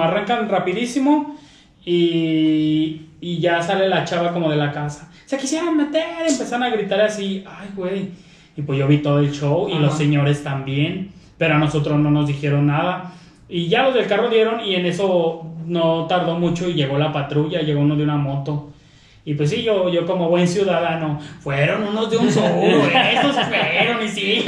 [0.00, 1.36] arrancan rapidísimo
[1.84, 5.10] y, y ya sale la chava como de la casa.
[5.24, 8.08] Se quisieron meter, empezaron a gritar así, ay güey.
[8.56, 12.10] Y pues yo vi todo el show y los señores también, pero a nosotros no
[12.10, 13.12] nos dijeron nada.
[13.48, 17.12] Y ya los del carro dieron y en eso no tardó mucho y llegó la
[17.12, 18.70] patrulla, llegó uno de una moto
[19.28, 22.46] Y pues sí, yo, yo como buen ciudadano, fueron unos de un solo,
[23.12, 24.44] esos fueron, y sí,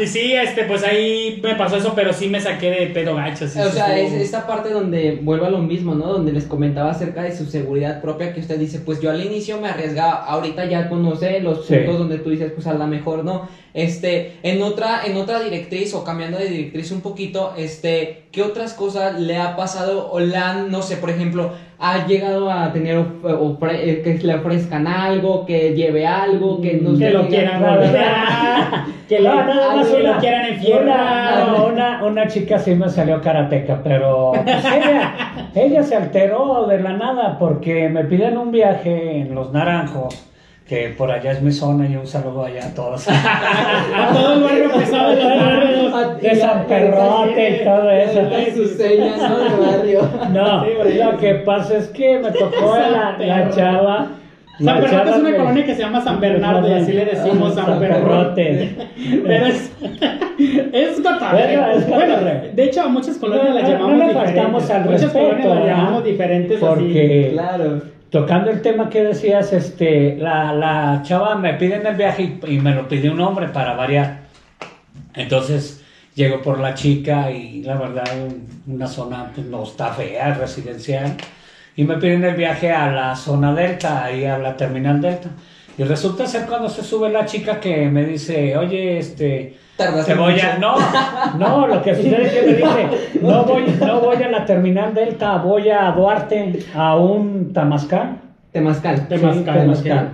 [0.00, 3.48] y sí, este, pues ahí me pasó eso, pero sí me saqué de pedo gacho.
[3.48, 6.06] sí, O sí, sea, es esta parte donde vuelve a lo mismo, ¿no?
[6.06, 9.60] Donde les comentaba acerca de su seguridad propia, que usted dice, pues yo al inicio
[9.60, 11.74] me arriesgaba, ahorita ya conoce los Sí.
[11.74, 13.48] puntos donde tú dices, pues a lo mejor no.
[13.74, 18.72] Este, en otra, en otra directriz o cambiando de directriz un poquito, este, ¿qué otras
[18.74, 22.98] cosas le ha pasado o le han, no sé, por ejemplo, ha llegado a tener
[22.98, 27.62] ofre- eh, que le ofrezcan algo, que lleve algo, que no que se lo quieran
[27.62, 31.72] golpear, que lo, No, nada más que lo una- quieran Una, enfierrar.
[31.72, 35.14] una, una chica sí me salió karateca, pero pues, ella,
[35.54, 40.26] ella se alteró de la nada porque me piden un viaje en Los Naranjos,
[40.70, 43.04] que por allá es mi zona y un saludo allá a todos.
[43.08, 46.22] A todo el barrio pesado de los barrios.
[46.22, 48.20] De San Perrote y todo eso.
[48.36, 49.38] Es su seña, ¿no?
[49.40, 50.08] De barrio.
[50.32, 50.64] No,
[51.10, 54.10] lo que pasa es que me tocó la, la chava.
[54.60, 57.52] San la chava es una colonia que se llama San Bernardo y así le decimos
[57.56, 58.76] San, San Perrote.
[59.26, 59.72] Pero es,
[60.72, 61.64] es cotorreo.
[61.88, 62.16] Bueno,
[62.54, 64.34] de hecho a muchas colonias No, las no, llamamos no le diferentes.
[64.36, 66.64] faltamos al muchas respeto, colonias las llamamos diferentes así.
[66.64, 67.82] Porque Claro.
[68.10, 72.58] Tocando el tema que decías, este, la, la chava me pide en el viaje y,
[72.58, 74.22] me lo pide un hombre para variar.
[75.14, 75.82] Entonces
[76.14, 78.04] llego por la chica y la verdad
[78.66, 81.16] una zona pues, no está fea, es residencial.
[81.76, 85.30] Y me piden el viaje a la zona delta, ahí a la terminal delta.
[85.78, 90.18] Y resulta ser cuando se sube la chica que me dice, oye, este, Tardaste te
[90.20, 90.46] mucho.
[90.60, 90.74] No,
[91.38, 94.94] no, lo que sucede es que me dice, no voy, no voy a la terminal
[94.94, 98.18] delta, voy a Duarte, a un Tamascal.
[98.52, 99.06] Temazcal.
[99.06, 100.08] Temazcal, Sí, Temazcal.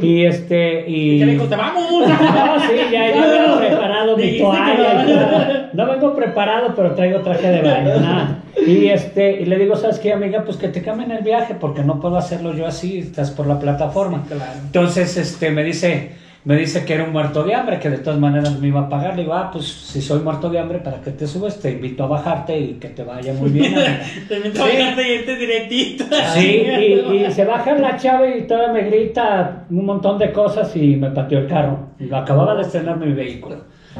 [0.00, 1.16] Y este, y...
[1.16, 1.56] ¿Y qué le dijiste?
[1.56, 1.90] ¡Vamos!
[2.08, 5.70] No, sí, ya, ya vengo preparado mi toalla.
[5.72, 5.86] no.
[5.86, 8.00] vengo preparado, pero traigo traje de baño.
[8.00, 8.38] nada.
[8.64, 10.44] Y este, y le digo, ¿sabes qué, amiga?
[10.44, 13.58] Pues que te cambien el viaje, porque no puedo hacerlo yo así, estás por la
[13.58, 14.24] plataforma.
[14.28, 14.52] Claro.
[14.66, 18.18] Entonces, este, me dice, me dice que era un muerto de hambre, que de todas
[18.18, 19.14] maneras me iba a pagar.
[19.14, 21.60] Le digo, ah, pues si soy muerto de hambre, ¿para que te subes?
[21.60, 23.74] Te invito a bajarte y que te vaya muy bien.
[24.28, 26.04] Te invito a bajarte y irte directito.
[26.34, 26.62] Sí,
[27.10, 30.96] y, y se baja la chava y todavía me grita un montón de cosas y
[30.96, 31.90] me pateó el carro.
[31.98, 33.56] Lo acababa de estrenar mi vehículo.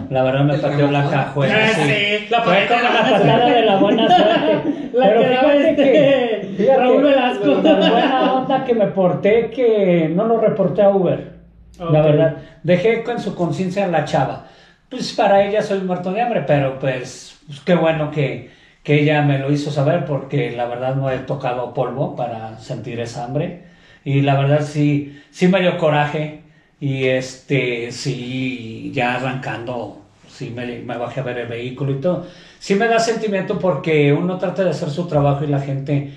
[0.08, 1.54] La verdad me pateó la cajuela.
[1.54, 1.82] Ah, sí.
[1.82, 4.90] sí, la Fue como la la patada de la buena suerte.
[4.94, 7.52] La Pero fíjate este que, fíjate, Raúl Velasco.
[7.56, 11.39] tan buena onda que me porté que no lo reporté a Uber.
[11.86, 14.46] La verdad, dejé con su conciencia a la chava.
[14.88, 18.50] Pues para ella soy muerto de hambre, pero pues, pues, qué bueno que,
[18.82, 23.00] que ella me lo hizo saber porque la verdad no he tocado polvo para sentir
[23.00, 23.64] esa hambre.
[24.04, 26.42] Y la verdad sí, sí me dio coraje
[26.80, 32.26] y este, sí, ya arrancando, sí me, me bajé a ver el vehículo y todo.
[32.58, 36.12] Sí me da sentimiento porque uno trata de hacer su trabajo y la gente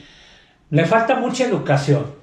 [0.70, 2.23] le falta mucha educación.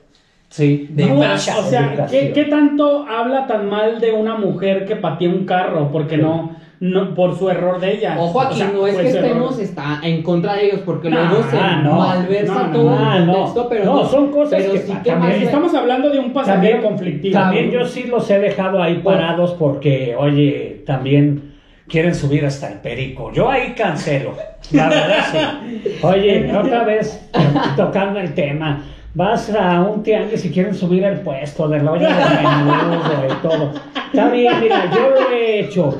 [0.50, 4.84] Sí, De No, mucha o sea, ¿qué, qué tanto habla tan mal de una mujer
[4.84, 5.90] que patea un carro?
[5.92, 8.16] Porque no, no, por su error de ella.
[8.18, 11.22] Ojo aquí, O sea, no es que estemos está en contra de ellos, porque No,
[11.24, 11.94] luego se no.
[11.94, 13.32] malversa No, todo el no.
[13.32, 16.32] contexto, pero No, no, son cosas pero que sí que también Estamos hablando de un
[16.32, 17.32] pasajero conflictivo.
[17.38, 21.54] También yo sí los he dejado ahí parados porque, oye, también
[21.86, 23.30] quieren subir hasta el perico.
[23.32, 24.34] Yo ahí cancelo,
[24.72, 25.90] la verdad sí.
[26.02, 27.28] Oye, otra vez
[27.76, 28.82] tocando el tema.
[29.12, 33.42] Vas a un tianguis y quieren subir el puesto de la olla de menudo y
[33.42, 33.72] todo.
[34.06, 35.98] Está bien, mira, yo lo he hecho.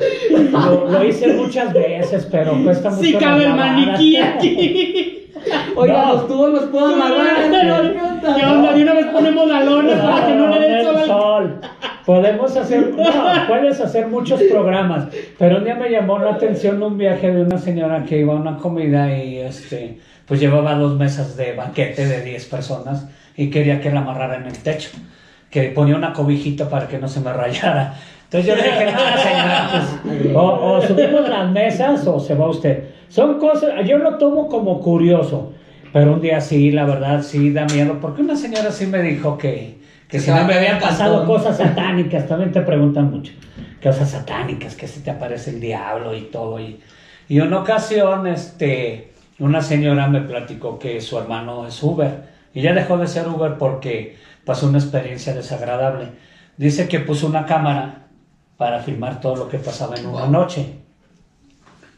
[0.53, 3.03] Lo, lo hice muchas veces, pero cuesta mucho.
[3.03, 5.27] Sí cabe el maniquí aquí.
[5.75, 6.13] Oiga, No.
[6.15, 7.51] los tubos los puedo amarrar.
[7.51, 8.73] ¿Qué onda?
[8.75, 10.97] De una vez ponemos la lona para que no le dé el sol.
[10.97, 11.61] al- sol.
[12.07, 13.05] Podemos hacer, no,
[13.49, 15.07] puedes hacer muchos programas,
[15.39, 18.37] pero un día me llamó la atención un viaje de una señora que iba a
[18.37, 19.99] una comida y este,
[20.31, 24.47] pues llevaba dos mesas de banquete de 10 personas y quería que la amarrara en
[24.47, 24.91] el techo,
[25.51, 27.97] que ponía una cobijita para que no se me rayara.
[28.27, 29.71] Entonces yo le dije, no, señora,
[30.05, 32.91] pues, o, o subimos las mesas o se va usted.
[33.09, 35.53] Son cosas, yo lo tomo como curioso,
[35.93, 39.37] pero un día sí, la verdad sí da miedo, porque una señora sí me dijo
[39.37, 43.33] que, que si se no me habían pasado cosas satánicas, también te preguntan mucho,
[43.83, 46.61] cosas satánicas, que si te aparece el diablo y todo.
[46.61, 46.79] Y,
[47.29, 49.10] y una ocasión, este,
[49.41, 53.57] una señora me platicó que su hermano es Uber, y ya dejó de ser Uber
[53.59, 56.09] porque pasó una experiencia desagradable.
[56.57, 58.07] Dice que puso una cámara
[58.57, 60.31] para filmar todo lo que pasaba en una Wow.
[60.31, 60.75] noche.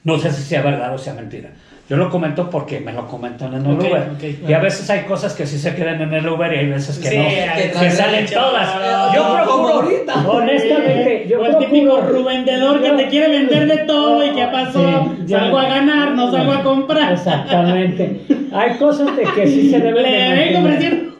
[0.05, 1.51] No sé si sea verdad o sea mentira.
[1.93, 4.03] Yo lo comento porque me lo comentan en el Ok, Uber.
[4.49, 6.99] Y a veces hay cosas que sí se quedan en el Uber y hay veces
[6.99, 7.81] que Sí, no.
[7.81, 8.75] Que salen que- todas.
[8.81, 10.15] no, Yo procuro, ahorita.
[10.27, 15.13] honestamente, yo o el típico revendedor que te quiere vender de todo y qué pasó.
[15.27, 17.13] Sí, salgo a ganar, no salgo a comprar.
[17.13, 18.23] Exactamente.
[18.55, 21.13] Hay cosas de que sí se deben de Le vengo ofreciendo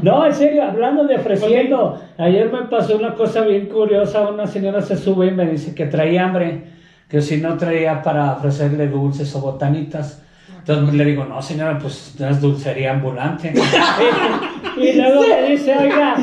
[0.00, 4.80] No, en serio, hablando de ofreciendo, ayer me pasó una cosa bien curiosa, una señora
[4.80, 6.62] se sube y me dice que traía hambre,
[7.08, 10.22] que si no traía para ofrecerle dulces o botanitas.
[10.58, 13.54] Entonces le digo, no señora, pues no es dulcería ambulante.
[14.76, 16.14] y luego me dice, oiga,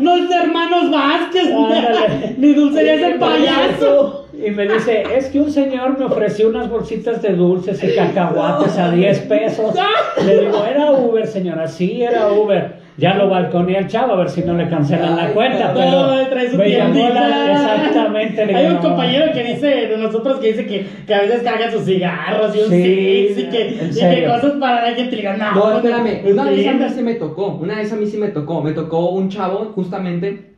[0.00, 2.34] No es de hermanos Vázquez, Ándale.
[2.38, 4.26] ni dulcería es el payaso.
[4.44, 8.76] Y me dice, es que un señor me ofreció unas bolsitas de dulces y cacahuates
[8.76, 9.72] a 10 pesos.
[10.26, 12.81] Le digo, era Uber, señora, sí, era Uber.
[12.98, 16.26] Ya lo balconé al chavo a ver si no le cancelan la cuenta, no, pero
[16.28, 17.28] trae su me llamó tiendita.
[17.28, 18.46] la- exactamente.
[18.46, 18.80] le Hay un no.
[18.82, 22.58] compañero que dice de nosotros que dice que, que a veces carga sus cigarros y
[22.60, 22.82] un Sí,
[23.28, 25.16] six y que, y que cosas para la gente.
[25.16, 27.96] Le digo, no, No, espérame, una vez a mí sí me tocó, una vez a
[27.96, 30.51] mí sí me tocó, me tocó un chavo justamente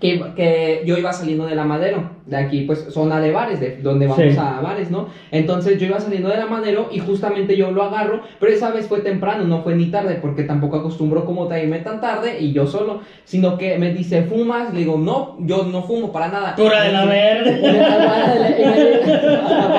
[0.00, 3.76] que, que yo iba saliendo de la Madero, de aquí pues zona de bares, de
[3.78, 4.36] donde vamos Sí.
[4.38, 5.08] a bares, ¿no?
[5.30, 8.88] Entonces yo iba saliendo de la Madero y justamente yo lo agarro, pero esa vez
[8.88, 12.52] fue temprano, no fue ni tarde, porque tampoco acostumbro como te irme tan tarde y
[12.52, 14.72] yo solo, sino que me dice, ¿fumas?
[14.72, 16.54] Le digo, no, yo no fumo para nada.
[16.56, 17.60] Pura de la verde.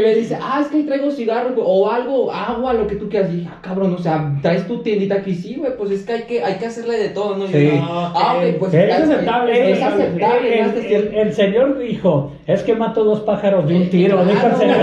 [0.00, 2.72] y me dice- y me dice, ah, es que ahí traigo cigarro o algo, agua,
[2.72, 3.30] lo que tú quieras.
[3.32, 6.12] Y dije, ah, cabrón, o sea, traes tu tiendita aquí, sí, güey, pues es que
[6.12, 7.44] hay que, hay que hacerle de todo, ¿no?
[7.44, 7.66] Y Sí.
[7.66, 10.60] yo, ah, ok, pues Es aceptable, es es aceptable.
[10.60, 10.72] el, ¿no?
[10.78, 14.46] Este el- el señor dijo, es que mato dos pájaros de un Eh, tiro, dijo
[14.46, 14.76] el señor,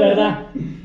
[0.00, 0.38] ¿verdad?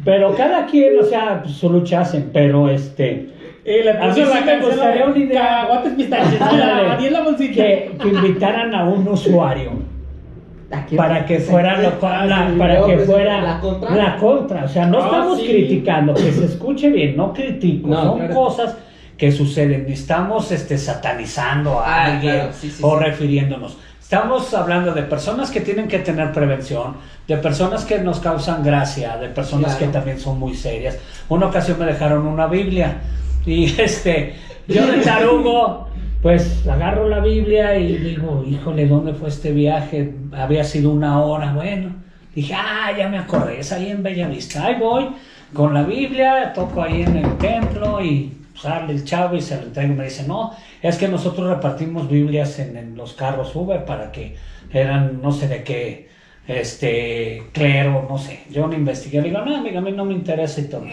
[0.05, 3.30] Pero cada quien, o sea, pues, su lucha hacen, pero este,
[3.65, 5.84] Y le A mí puso sí la me canción gustaría de una idea.
[5.95, 6.41] Pistaches.
[6.41, 6.89] Ándale.
[6.91, 7.53] A 10 la bolsita.
[7.53, 9.72] que, que invitaran a un usuario
[10.95, 11.91] para que fuera lo-
[12.26, 13.95] la- para que fuera la contra.
[13.95, 14.63] la contra.
[14.65, 15.47] O sea, no Ah, estamos sí.
[15.47, 18.34] criticando, que se escuche bien, no critico, No, son claro.
[18.36, 18.78] cosas
[19.17, 19.86] que suceden.
[19.88, 23.03] Ni estamos este, satanizando a Ah, alguien claro, sí, sí, o sí.
[23.05, 23.78] refiriéndonos.
[24.01, 26.95] Estamos hablando de personas que tienen que tener prevención,
[27.28, 29.88] de personas que nos causan gracia, de personas Claro.
[29.91, 30.97] que también son muy serias.
[31.30, 33.01] Una ocasión me dejaron una Biblia
[33.45, 34.34] y este,
[34.67, 35.88] yo de tarugo,
[36.22, 40.13] pues agarro la Biblia y digo, híjole, ¿dónde fue este viaje?
[40.34, 41.95] Había sido una hora, bueno.
[42.36, 44.65] Dije, ah, ya me acordé, es ahí en Bellavista.
[44.65, 45.07] Ahí voy
[45.53, 49.63] con la Biblia, toco ahí en el templo y sale el chavo y se lo
[49.63, 50.51] entrego y me dice, no,
[50.82, 54.36] es que nosotros repartimos Biblias en, en los carros Uber para que
[54.72, 56.09] eran no sé de qué,
[56.47, 58.41] este, clero, no sé.
[58.49, 60.84] Yo no investigué, le digo, no, amiga, a mí no me interesa y todo.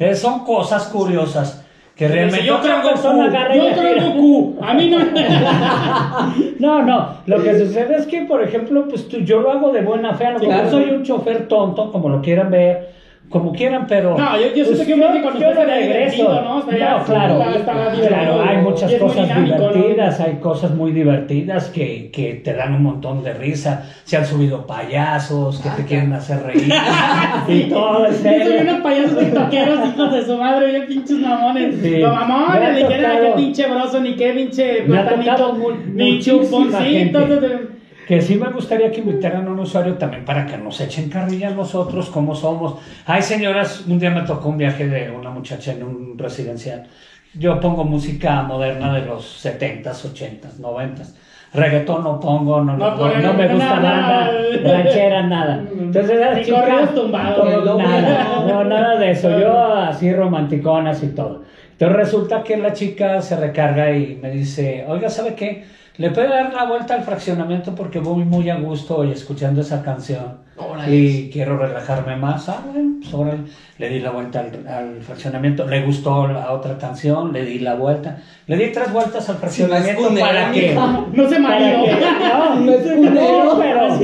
[0.00, 1.64] Eh, son cosas curiosas
[1.96, 4.04] que realmente yo en persona y Yo tira.
[4.04, 4.58] Goku.
[4.60, 4.98] A mí no.
[6.58, 9.82] No, no, lo que sucede es que, por ejemplo, pues tú, yo lo hago de
[9.82, 10.70] buena fe, a lo mejor claro.
[10.70, 12.90] soy un chofer tonto, como lo quieran ver,
[13.28, 14.16] como quieran, pero...
[14.16, 16.40] No, yo- yo siento que un viaje con yo usted regreso.
[16.42, 16.58] ¿no?
[16.60, 19.72] Estaría- No, claro, está- claro, hay muchas cosas dinámico, ¿no?
[19.72, 24.24] divertidas, hay cosas muy divertidas que, que te dan un montón de risa, se han
[24.26, 26.72] subido payasos que te quieren hacer reír
[27.48, 31.74] y todo, Yo soy unos payasos tiktokeros, hijos de su madre, bien pinches mamones.
[31.82, 31.96] Sí.
[31.98, 35.56] Los mamones, tocado- qué pinche broso, ni qué pinche platanito,
[35.94, 37.18] ni chuponcito.
[38.06, 41.50] Que sí me gustaría que invitaran a un usuario también para que nos echen carrilla
[41.50, 42.76] nosotros, cómo somos.
[43.04, 46.84] Ay, señoras, un día me tocó un viaje de una muchacha en un residencial.
[47.34, 51.14] Yo pongo música moderna de los 70s, 80s, 90s.
[51.52, 54.30] Reggaetón no pongo, no, No no, no me gusta nada.
[54.62, 55.64] ranchera, nada.
[55.76, 57.64] Entonces, la Ni chica- corridos tumbados.
[57.64, 59.36] no, nada, no, nada de eso.
[59.38, 61.42] Yo así romanticonas y todo.
[61.72, 65.64] Entonces resulta que la chica se recarga y me dice, oiga, ¿sabe qué?
[65.98, 69.82] Le puede dar la vuelta al fraccionamiento porque voy muy a gusto y escuchando esa
[69.82, 70.44] canción.
[70.58, 70.94] Órale.
[70.94, 72.48] Y quiero relajarme más.
[72.48, 73.40] Ah, bueno, pues órale.
[73.78, 75.66] Le di la vuelta al, al fraccionamiento.
[75.66, 78.18] Le gustó la otra canción, le di la vuelta.
[78.46, 80.74] Le di tres vueltas al fraccionamiento para que...
[81.12, 81.78] No se mareó.
[81.86, 83.44] no, No es cunero.
[83.44, 83.98] no, pero,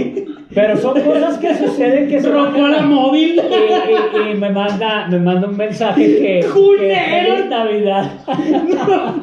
[0.55, 3.41] pero son cosas que suceden que se Rocó la móvil.
[3.41, 7.35] y, y- y me manda me manda un mensaje que, que ¡Culero!
[7.37, 8.11] feliz Navidad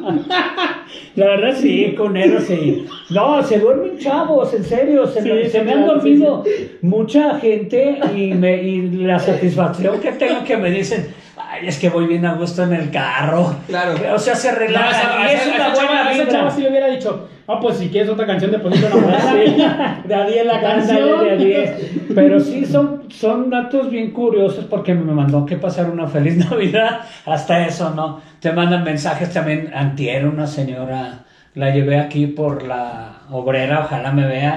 [1.16, 5.62] la verdad sí cunero sí no se duermen chavos en serio se, Sí, me- se
[5.62, 6.44] me han dormido
[6.82, 11.88] mucha gente y me y la satisfacción que tengo que me dicen ay es que
[11.88, 13.94] voy bien a gusto en el carro Claro.
[14.14, 16.22] o sea se No, relajan esa- y es esa- una esa chava- buena a esa
[16.24, 19.34] vibra chava sí le hubiera dicho, ah, pues si quieres otra canción de Ponito Enamorada,
[20.04, 21.24] de a 10 la canción.
[21.24, 21.70] de a 10.
[22.14, 27.00] Pero sí son, son datos bien curiosos porque me mandó que pasar una feliz Navidad.
[27.26, 28.20] Hasta eso, ¿no?
[28.40, 29.70] Te mandan mensajes también.
[29.74, 31.24] Antier, una señora,
[31.54, 34.56] la llevé aquí por la obrera, ojalá me vea.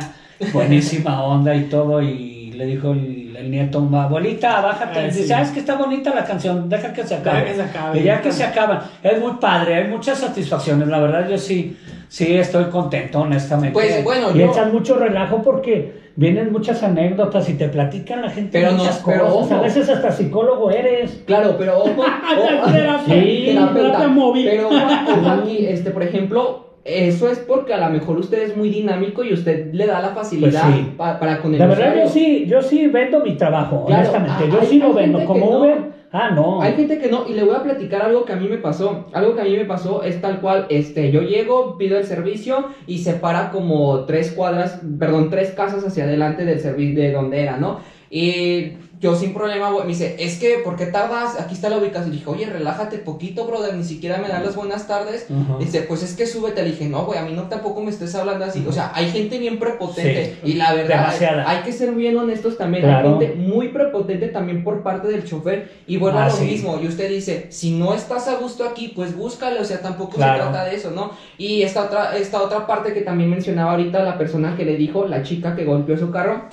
[0.51, 2.01] Buenísima onda y todo.
[2.01, 4.99] Y le dijo el, el nieto, abuelita, bájate.
[4.99, 5.27] Ah, Dice, sí.
[5.27, 6.69] ¿sabes que está bonita la canción?
[6.69, 7.45] Deja que se acabe.
[7.45, 7.99] Que se acabe.
[7.99, 8.85] Y ya que se acaba.
[9.01, 10.87] Es muy padre, hay muchas satisfacciones.
[10.87, 11.77] La verdad, yo sí,
[12.09, 13.73] sí estoy contento, honestamente.
[13.73, 18.29] Pues, bueno, y yo- echan mucho relajo porque vienen muchas anécdotas y te platican la
[18.29, 19.51] gente Pero no- muchas pero cosas.
[19.57, 21.23] A veces hasta psicólogo eres.
[21.25, 22.69] Claro, pero ojo, ojo,
[23.07, 23.57] Sí.
[23.73, 24.77] Pero ojo,
[25.19, 29.23] ojo aquí, este, por ejemplo, eso es porque a lo mejor usted es muy dinámico
[29.23, 30.93] y usted le da la facilidad Pues sí.
[30.97, 32.03] pa- para con el La verdad, usuario.
[32.05, 34.43] yo sí, yo sí vendo mi trabajo, Claro, honestamente.
[34.45, 35.23] ah, Yo hay- sí lo vendo.
[35.25, 35.59] Como no.
[35.59, 35.77] Uber,
[36.11, 36.61] ah, no.
[36.61, 39.05] Hay gente que no, y le voy a platicar algo que a mí me pasó.
[39.13, 42.65] Algo que a mí me pasó es tal cual, este, yo llego, pido el servicio
[42.85, 47.41] y se para como tres cuadras, perdón, tres casas hacia adelante del servicio de donde
[47.41, 47.77] era, ¿no?
[48.15, 51.37] Y yo sin problema, me dice, es que, ¿por qué tardas?
[51.39, 52.13] Aquí está la ubicación.
[52.13, 55.25] Y dije, oye, relájate poquito, brother, ni siquiera me dan las buenas tardes.
[55.59, 56.61] Dice, pues es que súbete.
[56.61, 58.63] Le dije, no, güey, a mí no tampoco me estés hablando así.
[58.69, 60.37] O sea, hay gente bien prepotente.
[60.43, 61.49] Sí, y la verdad, demasiada.
[61.49, 62.83] hay que ser bien honestos también.
[62.83, 63.17] Claro.
[63.19, 65.71] Hay gente muy prepotente también por parte del chofer.
[65.87, 66.45] Y vuelvo Ah, a lo sí.
[66.45, 66.79] mismo.
[66.81, 69.59] Y usted dice, si no estás a gusto aquí, pues búscale.
[69.59, 70.35] O sea, tampoco Claro.
[70.45, 71.11] se trata de eso, ¿no?
[71.39, 75.07] Y esta otra, esta otra parte que también mencionaba ahorita la persona que le dijo,
[75.07, 76.43] la chica que golpeó su carro,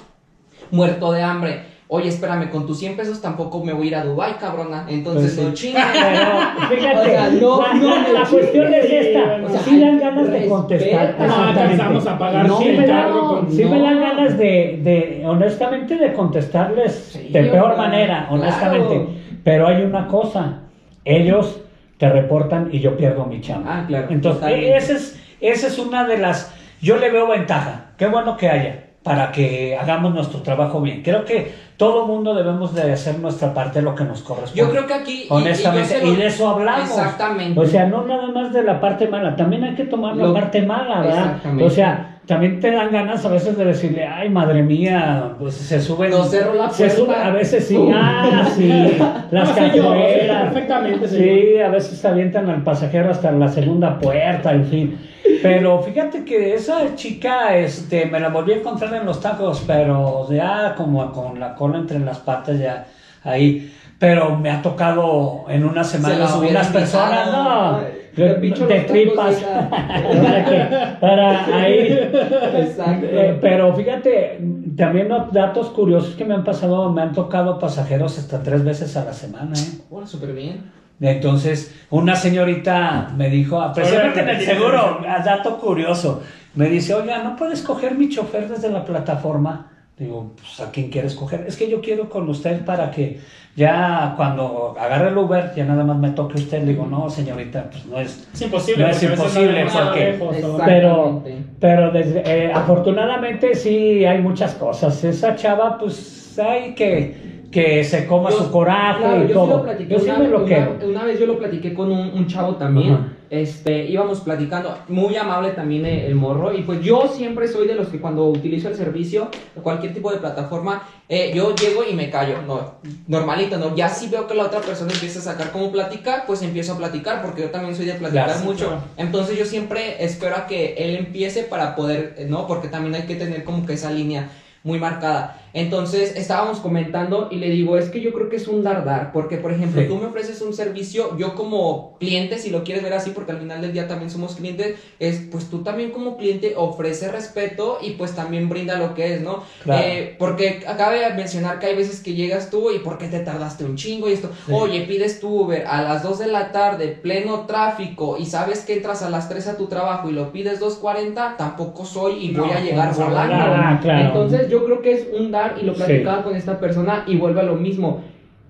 [0.70, 1.70] muerto de hambre.
[1.92, 4.86] Oye, espérame, con tus 100 pesos tampoco me voy a ir a Dubai, cabrona.
[4.88, 5.42] Entonces Pues sí.
[5.44, 5.84] no chingues.
[6.68, 9.40] Pero fíjate, O sea, no, la, no la- cuestión es esta.
[9.44, 10.92] o sea, sí dan ganas de contestar.
[11.18, 11.60] No, exactamente.
[11.62, 13.50] alcanzamos a pagar No, me el da- carro con...
[13.50, 13.70] Sí No.
[13.70, 18.34] me dan ganas de, de, honestamente, de contestarles Sí, de peor manera, claro.
[18.34, 19.06] honestamente.
[19.42, 20.60] Pero hay una cosa,
[21.04, 21.60] ellos
[21.98, 23.80] te reportan y yo pierdo mi chamba.
[23.80, 26.54] Ah, claro, Entonces, esa es, esa es una de las...
[26.80, 27.86] Yo le veo ventaja.
[27.98, 31.02] Qué bueno que haya para que hagamos nuestro trabajo bien.
[31.02, 34.60] Creo que todo mundo debemos de hacer nuestra parte lo que nos corresponde.
[34.60, 35.12] Yo creo que aquí.
[35.12, 36.90] y- y yo Honestamente, y, de eso hablamos.
[36.90, 37.58] Exactamente.
[37.58, 40.60] O sea, no nada más de la parte mala, también hay que tomar la parte
[40.62, 41.18] mala, ¿verdad?
[41.26, 41.64] Exactamente.
[41.64, 45.80] O sea, también te dan ganas a veces de decirle, ay, madre mía, pues se
[45.80, 46.10] suben.
[46.10, 46.96] No cerró la se puerta.
[47.02, 48.68] sube, a veces sí, ah, sí,
[49.30, 50.42] las No, cajuelas.
[50.44, 54.98] perfectamente, Sí, a veces se avientan al pasajero hasta la segunda puerta, en fin.
[55.42, 60.30] Pero fíjate que esa chica, este, me la volví a encontrar en los tacos, pero
[60.30, 62.86] ya como con la cola entre las patas, ya
[63.24, 63.72] ahí.
[63.98, 67.80] Pero me ha tocado en una Se semana hubiera unas personas, no,
[68.16, 69.36] de, tripas.
[69.44, 72.10] para, que- para ahí.
[72.56, 73.06] Exacto.
[73.06, 74.40] Eh, pero fíjate,
[74.76, 79.04] también datos curiosos que me han pasado, me han tocado pasajeros hasta tres veces a
[79.04, 79.80] la semana, ¿eh?
[79.90, 80.70] Bueno, súper bien.
[81.00, 86.22] Entonces, una señorita me dijo, precisamente en el seguro, a dato curioso,
[86.54, 89.68] me dice, oiga, ¿no puedes coger mi chofer desde la plataforma?
[89.98, 91.44] Digo, pues, ¿a quién quieres coger?
[91.46, 93.20] Es que yo quiero con usted para que
[93.54, 96.60] ya cuando agarre el Uber, ya nada más me toque usted.
[96.60, 98.26] Le digo, no, señorita, pues no es...
[98.32, 98.84] Es imposible.
[98.84, 100.10] No es porque imposible, porque-.
[100.10, 100.62] Exacto.
[100.64, 101.22] Pero,
[101.60, 105.02] pero desde- eh, afortunadamente sí hay muchas cosas.
[105.04, 109.32] Esa chava, pues hay que, que se coma Yo- su coraje claro, y yo sí
[109.34, 109.46] todo.
[109.58, 112.26] lo platiqué yo sí me lo una- una vez yo lo platiqué con un, un
[112.26, 112.92] chavo también.
[112.94, 113.06] Ajá.
[113.30, 116.52] Este, íbamos platicando, muy amable también el, el morro.
[116.52, 119.28] Y pues yo siempre soy de los que cuando utilizo el servicio,
[119.62, 122.42] cualquier tipo de plataforma, eh, yo llego y me callo.
[122.44, 122.74] No,
[123.06, 123.74] normalito, ¿no?
[123.76, 126.78] Ya si veo que la otra persona empieza a sacar como platicar, pues empiezo a
[126.78, 128.66] platicar, porque yo también soy de platicar sí, mucho.
[128.66, 128.82] claro.
[128.96, 132.48] Entonces yo siempre espero a que él empiece para poder, eh, ¿no?
[132.48, 134.28] Porque también hay que tener como que esa línea
[134.64, 135.40] muy marcada.
[135.52, 139.36] Entonces estábamos comentando y le digo, es que yo creo que es un dar-dar, porque
[139.38, 139.88] por ejemplo, Sí.
[139.88, 143.38] tú me ofreces un servicio, yo como cliente, si lo quieres ver así, porque al
[143.38, 147.90] final del día también somos clientes, es pues tú también como cliente ofrece respeto y
[147.92, 149.40] pues también brinda lo que es, ¿no?
[149.62, 149.82] Claro.
[149.84, 153.20] Eh, porque acabe de mencionar que hay veces que llegas tú y por qué te
[153.20, 154.52] tardaste un chingo y esto, Sí.
[154.52, 158.74] oye, pides tu Uber a las 2 de la tarde, pleno tráfico y sabes que
[158.74, 162.44] entras a las 3 a tu trabajo y lo pides 2.40, tampoco soy y No,
[162.44, 163.34] voy a llegar volando.
[163.36, 164.06] Ah, claro.
[164.08, 165.78] Entonces yo creo que es un y lo Sí.
[165.78, 168.02] platicaba con esta persona y vuelve a lo mismo.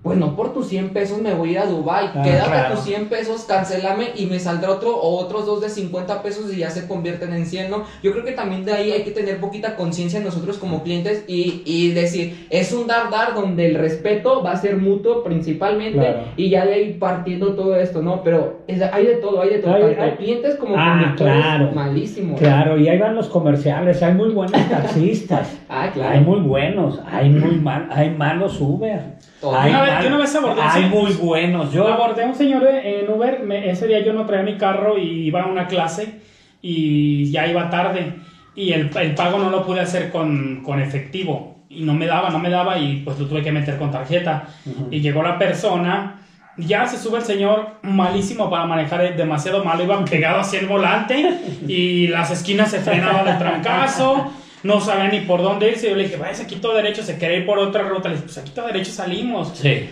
[0.03, 2.07] Pues no por tus 100 pesos me voy a ir a Dubai.
[2.15, 2.75] Ah, Quédate claro.
[2.75, 6.57] tus 100 pesos, cancélame y me saldrá otro o otros dos de 50 pesos y
[6.57, 7.83] ya se convierten en 100, ¿no?
[8.01, 11.61] Yo creo que también de ahí hay que tener poquita conciencia nosotros como clientes y,
[11.67, 16.23] y decir, es un dar dar donde el respeto va a ser mutuo principalmente Claro.
[16.35, 18.23] y ya de ahí partiendo todo esto, ¿no?
[18.23, 21.35] Pero es- hay de todo, hay de todo, Hay- tanto hay- clientes como Ah, conductores
[21.45, 21.71] claro.
[21.75, 22.39] malísimos.
[22.39, 26.21] Claro, y ahí van los comerciales, hay muy buenos taxistas, Ah, hay claro.
[26.21, 29.21] muy buenos, hay muy mal, hay malos Uber.
[29.43, 31.71] Hay Una vez- yo una vez abordé un Hay señor- muy buenos.
[31.73, 34.97] Yo abordé a un señor en Uber, me- ese día yo no traía mi carro
[34.97, 36.19] y iba a una clase
[36.61, 38.13] y ya iba tarde
[38.55, 42.29] y el, el pago no lo pude hacer con, con efectivo y no me daba,
[42.29, 44.89] no me daba y pues lo tuve que meter con tarjeta Ujú.
[44.91, 46.19] y llegó la persona,
[46.57, 50.67] ya se sube el señor malísimo para manejar, eh, demasiado malo, iba pegado hacia el
[50.67, 54.31] volante y las esquinas se frenaban de trancazo.
[54.63, 55.89] No sabía ni por dónde irse.
[55.89, 58.09] Yo le dije, vaya, aquí todo derecho, se quería ir por otra ruta.
[58.09, 59.51] Le dije, pues aquí todo derecho salimos.
[59.55, 59.89] Sí.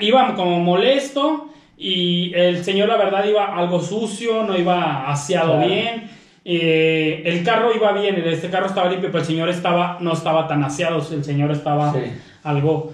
[0.00, 5.68] Iba como molesto y el señor, la verdad, iba algo sucio, no iba aseado Claro.
[5.68, 6.10] bien.
[6.44, 10.48] Eh, el carro iba bien, este carro estaba limpio, pero el señor estaba, no estaba
[10.48, 12.00] tan aseado, el señor estaba Sí.
[12.44, 12.92] algo...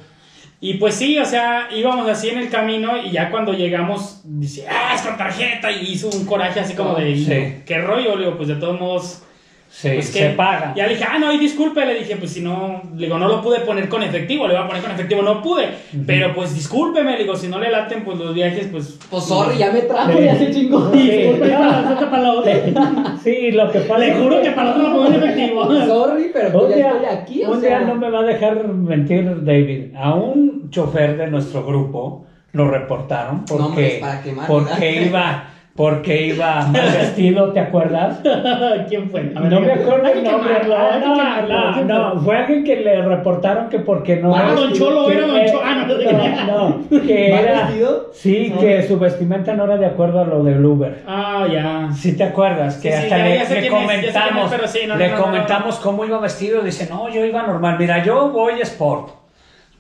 [0.59, 4.67] Y pues sí, o sea, íbamos así en el camino y ya cuando llegamos, dice,
[4.69, 7.63] ah, es con tarjeta, y hizo un coraje así como de, Sí.
[7.67, 8.17] ¿qué rollo?
[8.17, 9.23] Le digo, pues de todos modos,
[9.69, 10.73] Sí, pues se paga.
[10.75, 13.29] Ya le dije, ah, no, y disculpe, le dije, pues si no, le digo, no
[13.29, 15.69] lo pude poner con efectivo, le iba a poner con efectivo, no pude,
[16.07, 18.99] pero pues discúlpeme, le digo, si no le laten, pues los viajes, pues...
[19.11, 20.25] Pues sorry, ya me trajo, Sí.
[20.25, 20.91] ya se chingó.
[20.93, 20.99] Sí.
[21.11, 23.17] Disculpe, para la otra, para la otra.
[23.23, 25.65] Sí, lo que pasa Le juro que para la otra lo pongo en efectivo.
[25.87, 27.79] Sorry, pero Un pues ya día, estoy aquí, o un sea.
[27.79, 29.95] día no me va a dejar mentir, David.
[29.97, 36.29] A un chofer de nuestro grupo lo reportaron porque, Nombres para quemar, porque iba porque
[36.29, 38.21] iba mal vestido, ¿te acuerdas?
[38.89, 39.33] ¿Quién fue?
[39.35, 40.55] A ver, no me acuerdo el nombre.
[40.63, 42.37] que No, no, ¿Quién no, fue?
[42.37, 44.35] alguien que le reportaron que porque no.
[44.35, 45.61] Ah, Don Cholo, era Don Cholo.
[45.63, 47.67] Ah, no, no, no, no, que ¿Mal era.
[47.67, 48.11] vestido?
[48.15, 48.61] Sí, No.
[48.61, 51.03] que su vestimenta no era de acuerdo a lo del Uber.
[51.07, 51.89] Ah, ya.
[51.93, 55.13] Si te acuerdas que Sí, sí, hasta le, ya es, es, comentamos, sí, no, le
[55.15, 59.11] comentamos cómo iba vestido, dice, no, yo iba normal, mira, yo voy sport.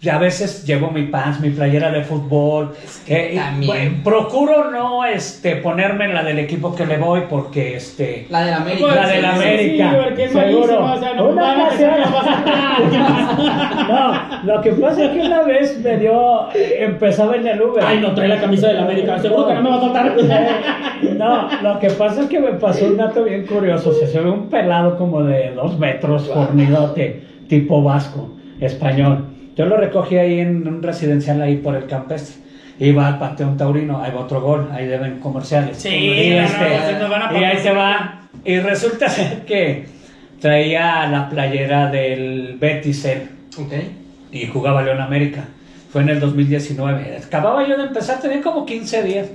[0.06, 2.76] Y a veces llevo mi pants, mi playera de fútbol.
[3.08, 7.74] eh, y, bueno, procuro no este, ponerme en la del equipo que le voy porque
[7.74, 8.94] este, La de la América.
[8.94, 10.84] La de la Sí, sí, América, Sí, porque es seguro.
[10.84, 11.70] o sea, no Una
[14.44, 17.82] lo que pasa es que una vez me dio, empezaba en el Uber.
[17.84, 20.16] Ay, no trae la camisa de la América, seguro que no me va a faltar.
[21.02, 23.92] Eh, No, lo que pasa es que me pasó un dato bien curioso.
[23.92, 28.30] Se se ve un pelado como de dos metros, fornidote, tipo vasco,
[28.60, 29.35] español.
[29.56, 32.42] Yo lo recogí ahí en un residencial ahí por el campestre.
[32.78, 35.78] Iba al Panteón Taurino, ahí va otro gol, ahí deben comerciales.
[35.78, 38.28] Sí, y, no, no, este, no, nos van a y ahí se va.
[38.44, 39.86] Y resulta ser que
[40.40, 43.72] traía la playera del Betis él Ok.
[44.30, 45.44] y jugaba León América.
[45.90, 47.20] Fue en el 2019.
[47.24, 49.28] Acababa yo de empezar, tenía como 15 días.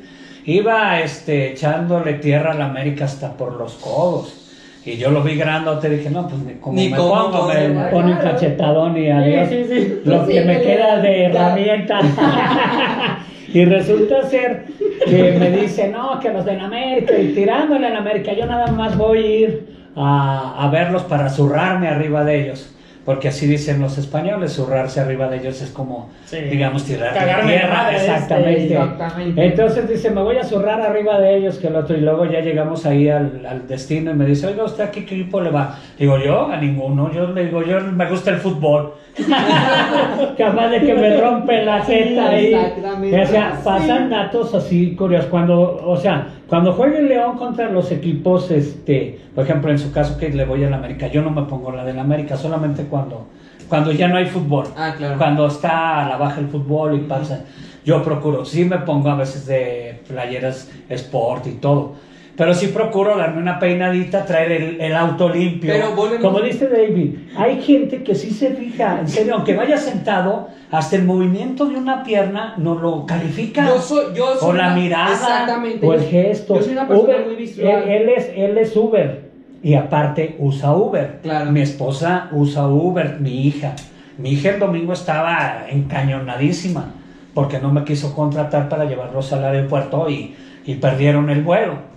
[0.45, 4.41] Iba este, echándole tierra a la América hasta por los codos.
[4.84, 7.47] Y yo lo vi grandote y dije, no, pues ni como Ni me cómo pongo,
[7.47, 9.47] me pone un cachetadón y adiós.
[9.49, 10.01] Sí, sí, sí.
[10.05, 11.99] Lo Sí, que me queda de herramienta.
[13.53, 14.65] y resulta ser
[15.05, 18.47] que me dice, no, que los de la América, y tirándole a la América, yo
[18.47, 22.75] nada más voy a ir a, a verlos para zurrarme arriba de ellos.
[23.04, 26.38] Porque así dicen los españoles, zurrarse arriba de ellos es como, Sí.
[26.41, 27.14] digamos, tirar
[27.47, 27.91] tierra.
[27.91, 28.64] este, exactamente.
[28.74, 29.45] exactamente.
[29.45, 31.97] Entonces dice, me voy a zurrar arriba de ellos que el otro.
[31.97, 34.99] Y luego ya llegamos ahí al, al destino y me dice, oiga, ¿usted a qué
[34.99, 35.80] equipo le va?
[35.97, 37.12] Digo, yo a ninguno.
[37.12, 38.93] Yo le digo, yo me gusta el fútbol.
[40.38, 42.53] Capaz de que me rompe la jeta ahí.
[42.53, 43.22] exactamente.
[43.22, 45.30] O sea, pasan datos así curiosos.
[45.30, 49.91] Cuando, o sea, cuando juega el León contra los equipos, este, por ejemplo, en su
[49.91, 53.28] caso que le voy al América, yo no me pongo la del América, solamente cuando,
[53.68, 54.68] cuando ya no hay fútbol.
[54.78, 55.18] Ah, claro.
[55.18, 57.45] Cuando está a la baja el fútbol y pasa.
[57.84, 61.95] Yo procuro, sí me pongo a veces de playeras sport y todo.
[62.38, 65.71] Pero sí procuro darme una peinadita, traer el, el auto limpio.
[65.73, 69.77] Pero volvemos- Como dice David, hay gente que sí se fija, en serio, aunque vaya
[69.77, 73.67] sentado, hasta el movimiento de una pierna no lo califica.
[73.67, 75.45] Yo soy, yo soy o la una- mirada,
[75.84, 76.55] o el gesto.
[76.55, 77.67] Yo soy una persona Uber, muy visual.
[77.67, 79.29] Él, él es, él es Uber
[79.61, 81.19] y aparte usa Uber.
[81.21, 81.51] Claro.
[81.51, 83.75] Mi esposa usa Uber, mi hija.
[84.17, 86.86] Mi hija el domingo estaba encañonadísima
[87.34, 91.91] porque no me quiso contratar para llevarlos al aeropuerto y, y perdieron el vuelo.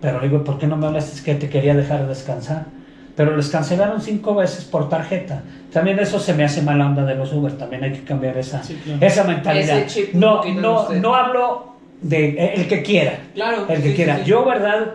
[0.00, 1.14] Pero le digo, ¿por qué no me hablaste?
[1.16, 2.66] Es que te quería dejar descansar.
[3.14, 5.42] Pero les cancelaron cinco veces por tarjeta.
[5.70, 7.52] También eso se me hace mala onda de los Uber.
[7.58, 8.98] También hay que cambiar esa, Sí, claro.
[9.02, 9.78] esa mentalidad.
[9.80, 13.18] Ese chip un no, no, no hablo de eh, el que quiera.
[13.34, 13.66] Claro.
[13.68, 14.16] El que sí, quiera.
[14.16, 14.30] sí, sí.
[14.30, 14.94] Yo, verdad,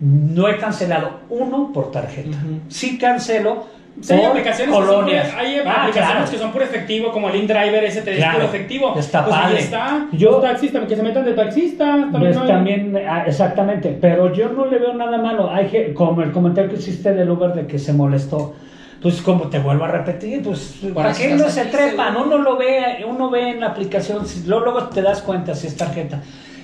[0.00, 2.30] no he cancelado uno por tarjeta.
[2.30, 2.58] Ujú.
[2.68, 3.66] Sí cancelo
[4.00, 5.24] Sí, hay por aplicaciones, colonias.
[5.26, 6.30] Que son, hay Ah, aplicaciones claro.
[6.30, 8.34] que son por efectivo, como el InDriver, ese te es Claro.
[8.38, 8.94] puro efectivo.
[8.98, 9.58] Está pues ahí padre.
[9.60, 10.06] está.
[10.12, 11.84] Yo- taxis también, que se metan de taxista.
[11.84, 15.50] También, Pues no hay- también, ah, exactamente, pero yo no le veo nada malo.
[15.50, 18.54] Hay que, como el comentario que hiciste del Uber de que se molestó,
[19.02, 22.16] pues como te vuelvo a repetir, pues Para ¿para qué no se trepan?
[22.16, 26.20] Uno lo ve, uno ve en la aplicación, luego te das cuenta si es tarjeta.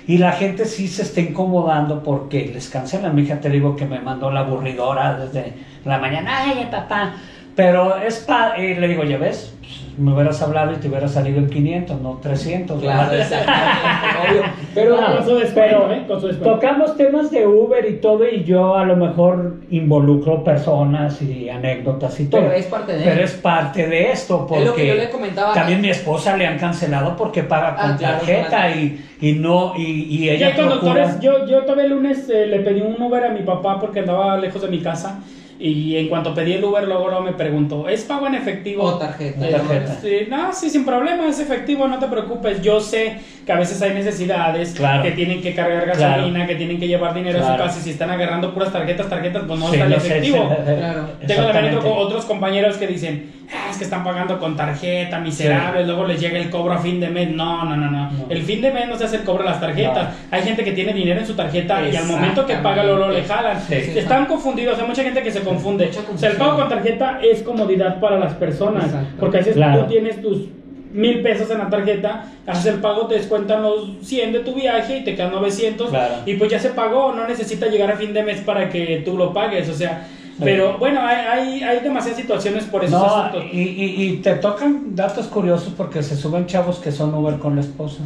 [0.09, 3.13] Y la gente sí se está incomodando porque les cancelan.
[3.13, 5.53] Mi hija te digo que me mandó la aburridora desde
[5.85, 7.13] la mañana, ay papá.
[7.55, 9.55] Pero es pa y le digo, ya ves,
[9.99, 12.81] me hubieras hablado y te hubiera salido en 500, no 300.
[12.81, 13.11] Claro,
[14.31, 14.41] obvio.
[14.73, 15.53] Pero con su descuento,
[15.87, 16.03] pero ¿eh?
[16.07, 16.55] Con su descuento.
[16.55, 22.19] tocamos temas de Uber y todo y yo a lo mejor involucro personas y anécdotas
[22.19, 22.41] y todo.
[22.41, 25.09] Pero es parte de- Pero es parte de esto porque Es lo que yo le
[25.09, 25.53] comentaba.
[25.53, 28.75] también mi esposa le han cancelado porque paga con Ah, claro, tarjeta claro.
[28.75, 32.45] y, y no y, y Y ella hay procura yo, yo todavía el lunes eh,
[32.47, 35.19] le pedí un Uber a mi papá porque andaba lejos de mi casa
[35.61, 38.83] Y en cuanto pedí el Uber, luego, me preguntó, ¿es pago en efectivo?
[38.83, 39.45] O tarjeta.
[39.45, 39.97] Eh, Tarjeta.
[40.01, 42.61] sí, no, sí, sin problema, es efectivo, no te preocupes.
[42.61, 45.03] Yo sé que a veces hay necesidades, Claro.
[45.03, 47.57] que tienen que cargar gasolina, que tienen que llevar dinero a Claro.
[47.57, 47.79] su casa.
[47.79, 50.49] Y si están agarrando puras tarjetas, tarjetas, pues no Sí, sale lo sé, efectivo.
[50.49, 51.07] sí, Claro.
[51.27, 53.38] Tengo también otros compañeros que dicen, "Ah,
[53.71, 57.09] es que están pagando con tarjeta, miserables, luego les llega el cobro a fin de
[57.09, 57.31] mes.
[57.31, 58.11] No, no, no, no.
[58.11, 58.25] No.
[58.29, 60.15] El fin de mes no se hace el cobro de las tarjetas.
[60.31, 63.23] Hay gente que tiene dinero en su tarjeta y al momento que paga, luego le
[63.23, 63.59] jalan.
[63.61, 63.75] Sí.
[63.95, 65.89] Están confundidos, hay mucha gente que se confunde.
[66.13, 68.85] O sea, el pago con tarjeta es comodidad para las personas.
[68.85, 69.07] Exacto.
[69.19, 69.81] Porque a veces Claro.
[69.81, 70.47] tú tienes tus
[70.91, 74.97] mil pesos en la tarjeta, haces el pago, te descuentan los 100 de tu viaje
[74.97, 76.15] y te quedan 900 Claro.
[76.25, 79.15] y pues ya se pagó, no necesita llegar a fin de mes para que tú
[79.15, 80.07] lo pagues, o sea,
[80.43, 83.45] pero bueno, hay, hay, hay demasiadas situaciones por esos No, asuntos.
[83.51, 87.55] y, y, y te tocan datos curiosos porque se suben chavos que son Uber con
[87.55, 88.03] la esposa.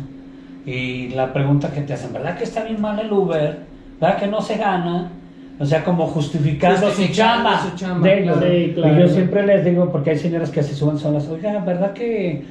[0.65, 3.59] Y la pregunta que te hacen, ¿verdad que está bien mal el Uber?
[3.99, 5.11] ¿Verdad que no se gana?
[5.59, 8.37] O sea, como justificando su chamba, su chamba, de ellos.
[8.37, 8.51] claro.
[8.53, 8.95] Sí, claro.
[8.95, 12.43] Y yo siempre les digo, porque hay señoras que se suben solas, oiga, ¿verdad que,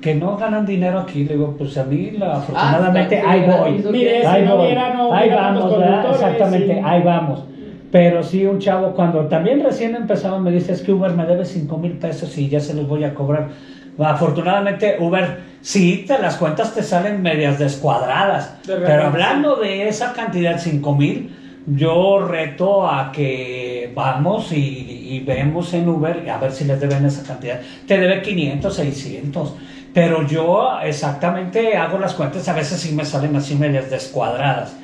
[0.00, 1.24] que no ganan dinero aquí?
[1.24, 3.84] Le digo, pues a mí, la, afortunadamente, está ahí voy.
[3.92, 4.66] Mire, si ahí no voy.
[4.66, 5.72] hubiera, no ahí vamos,
[6.12, 6.80] Exactamente, sí.
[6.84, 7.44] ahí vamos.
[7.90, 11.44] Pero sí, un chavo cuando también recién empezaba me dice, es que Uber me debe
[11.44, 13.48] 5 mil pesos y ya se los voy a cobrar.
[13.98, 18.62] Afortunadamente Uber, sí, te las cuentas te salen medias descuadradas.
[18.66, 21.34] De pero hablando de esa cantidad, 5 mil,
[21.66, 27.04] yo reto a que vamos y, y vemos en Uber a ver si les deben
[27.06, 27.60] esa cantidad.
[27.86, 29.54] Te debe 500, 600.
[29.94, 34.76] Pero yo exactamente hago las cuentas, a veces sí me salen así medias descuadradas.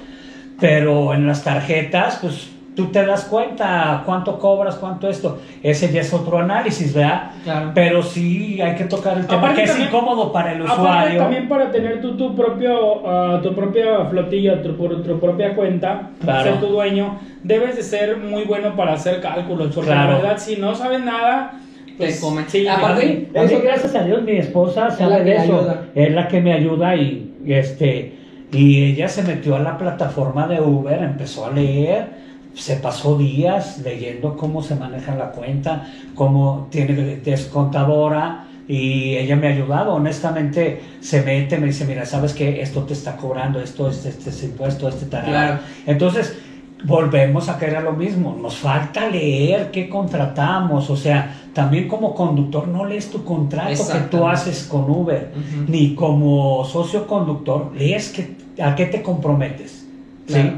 [0.59, 5.39] Pero en las tarjetas, pues tú te das cuenta cuánto cobras, cuánto esto.
[5.62, 7.33] Ese ya es otro análisis, ¿verdad?
[7.45, 7.73] Claro.
[7.75, 11.18] Pero sí hay que tocar el tema Aparte que es también- incómodo para el usuario.
[11.20, 16.11] también para tener tú tu propio ah, tu propia flotilla, tu, por- tu propia cuenta,
[16.20, 16.45] Claro.
[16.45, 20.12] ser tu dueño, debes de ser muy bueno para hacer cálculos, porque Claro.
[20.12, 21.53] la verdad si no sabes nada,
[21.99, 22.47] pues comen.
[22.49, 25.59] sí, Aparte- A mí, gracias a Dios, mi esposa sabe que de eso.
[25.59, 25.85] ayuda.
[25.95, 28.18] Es la que me ayuda y este
[28.51, 32.22] y ella se metió a la plataforma de Uber, empezó a leer,
[32.55, 39.48] se pasó días leyendo cómo se maneja la cuenta, cómo tiene descontadora y ella me
[39.48, 43.88] ha ayudado, honestamente se mete, me dice, mira, sabes que esto te está cobrando, esto,
[43.88, 45.24] este, este es impuesto, este tal.
[45.24, 45.59] Claro.
[45.86, 46.36] Entonces,
[46.84, 48.36] volvemos a caer a lo mismo.
[48.40, 50.90] Nos falta leer qué contratamos.
[50.90, 55.32] O sea, también como conductor no lees tu contrato que tú haces con Uber.
[55.66, 59.86] Ni como socio conductor lees que, a qué te comprometes.
[60.26, 60.53] ¿sí?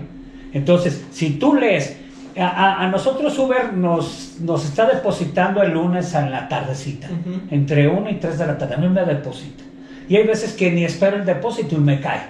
[0.55, 1.98] Entonces, si tú lees,
[2.36, 7.09] a, nosotros Uber nos, nos está depositando el lunes en la tardecita,
[7.50, 9.62] entre 1 y 3 de la tarde, a mí me deposita.
[10.09, 12.22] Y hay veces que ni espero el depósito y me cae.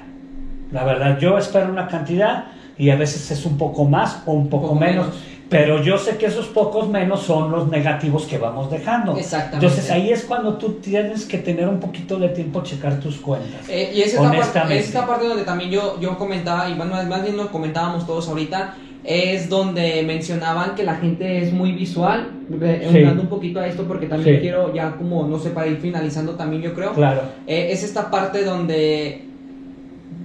[0.72, 2.46] La verdad, yo espero una cantidad
[2.76, 5.22] y a veces es un poco más o un poco, poco menos, menos.
[5.54, 9.16] Pero yo sé que esos pocos menos son los negativos que vamos dejando.
[9.16, 9.66] Exactamente.
[9.66, 13.68] Entonces ahí es cuando tú tienes que tener un poquito de tiempo checar tus cuentas.
[13.68, 14.78] Eh, y es esta, parte, Honestamente.
[14.80, 18.28] es esta parte donde también yo, yo comentaba, y bueno, más bien lo comentábamos todos
[18.28, 18.74] ahorita,
[19.04, 23.02] es donde mencionaban que la gente es muy visual, Sí.
[23.04, 24.40] un poquito a esto porque también Sí.
[24.42, 27.20] quiero ya como, no sé, para ir finalizando también yo creo, Claro.
[27.46, 29.28] eh, es esta parte donde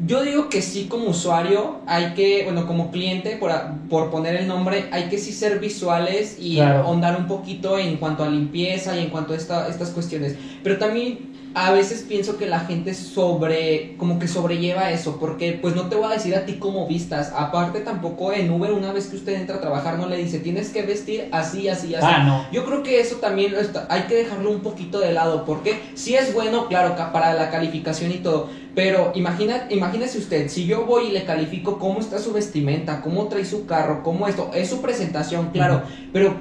[0.10, 3.52] yo digo que sí como usuario hay que, bueno, como cliente, por,
[3.88, 6.80] por poner el nombre, hay que sí ser visuales y Claro.
[6.80, 10.36] ahondar un poquito en cuanto a limpieza y en cuanto a esta- estas cuestiones.
[10.64, 15.76] Pero también a veces pienso que la gente sobre, como que sobrelleva eso, porque pues
[15.76, 17.32] no te voy a decir a ti cómo vistas.
[17.36, 20.70] Aparte tampoco en Uber una vez que usted entra a trabajar no le dice tienes
[20.70, 22.06] que vestir así, así, así.
[22.08, 22.48] Ah, no.
[22.52, 26.16] Yo creo que eso también está- hay que dejarlo un poquito de lado, porque sí
[26.16, 28.50] es bueno, claro, para la calificación y todo,
[28.82, 33.28] pero imagina, imagínese usted, si yo voy y le califico cómo está su vestimenta, cómo
[33.28, 35.82] trae su carro, cómo esto, es su presentación, claro,
[36.14, 36.34] pero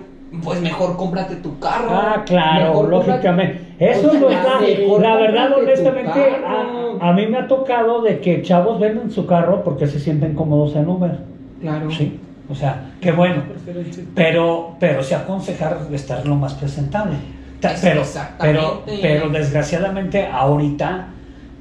[0.44, 1.88] pues mejor cómprate tu carro.
[1.90, 3.60] Ah, claro, mejor cómprate- lógicamente.
[3.80, 5.00] Eso O sea, no está.
[5.00, 9.64] La verdad, honestamente, a, a mí me ha tocado de que chavos venden su carro
[9.64, 11.18] porque se sienten cómodos en Uber.
[11.60, 11.90] Claro.
[11.90, 12.20] Sí.
[12.48, 13.42] O sea, qué bueno.
[14.14, 17.14] Pero, pero se aconsejar estar lo más presentable.
[17.60, 18.60] Ta- Es- Pero, exactamente.
[18.86, 21.08] pero, pero desgraciadamente ahorita,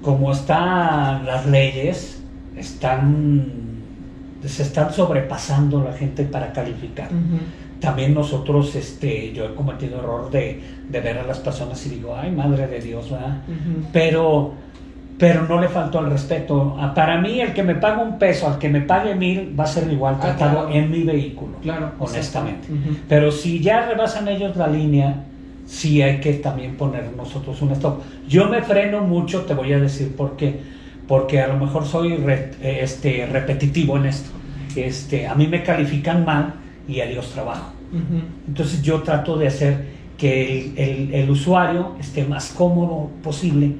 [0.02, 2.22] como están las leyes,
[2.56, 3.46] están
[4.46, 7.10] se están sobrepasando la gente para calificar.
[7.82, 12.16] También nosotros, este, yo he cometido error de, de ver a las personas y digo,
[12.16, 13.38] ay, madre de Dios, ¿verdad?
[13.92, 14.54] Pero,
[15.18, 16.78] pero no le faltó el respeto.
[16.80, 19.66] Ah, Para mí, el que me paga un peso, al que me pague mil, va
[19.66, 20.70] a ser igual Ah, tratado claro.
[20.74, 21.58] en mi vehículo.
[21.62, 22.68] Claro, honestamente.
[23.10, 25.24] Pero si ya rebasan ellos la línea,
[25.68, 28.02] sí hay que también poner nosotros un stop.
[28.28, 30.60] Yo me freno mucho, te voy a decir por qué.
[31.08, 34.30] Porque a lo mejor soy re- eh, este, repetitivo en esto.
[34.76, 36.56] Este, a mí me califican mal
[36.88, 37.72] y adiós trabajo.
[38.48, 39.86] Entonces yo trato de hacer
[40.18, 43.72] que el, el- el usuario esté más cómodo posible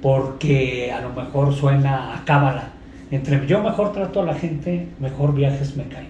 [0.00, 2.70] porque a lo mejor suena a cábala.
[3.10, 6.08] Entre yo mejor trato a la gente, mejor viajes me caen.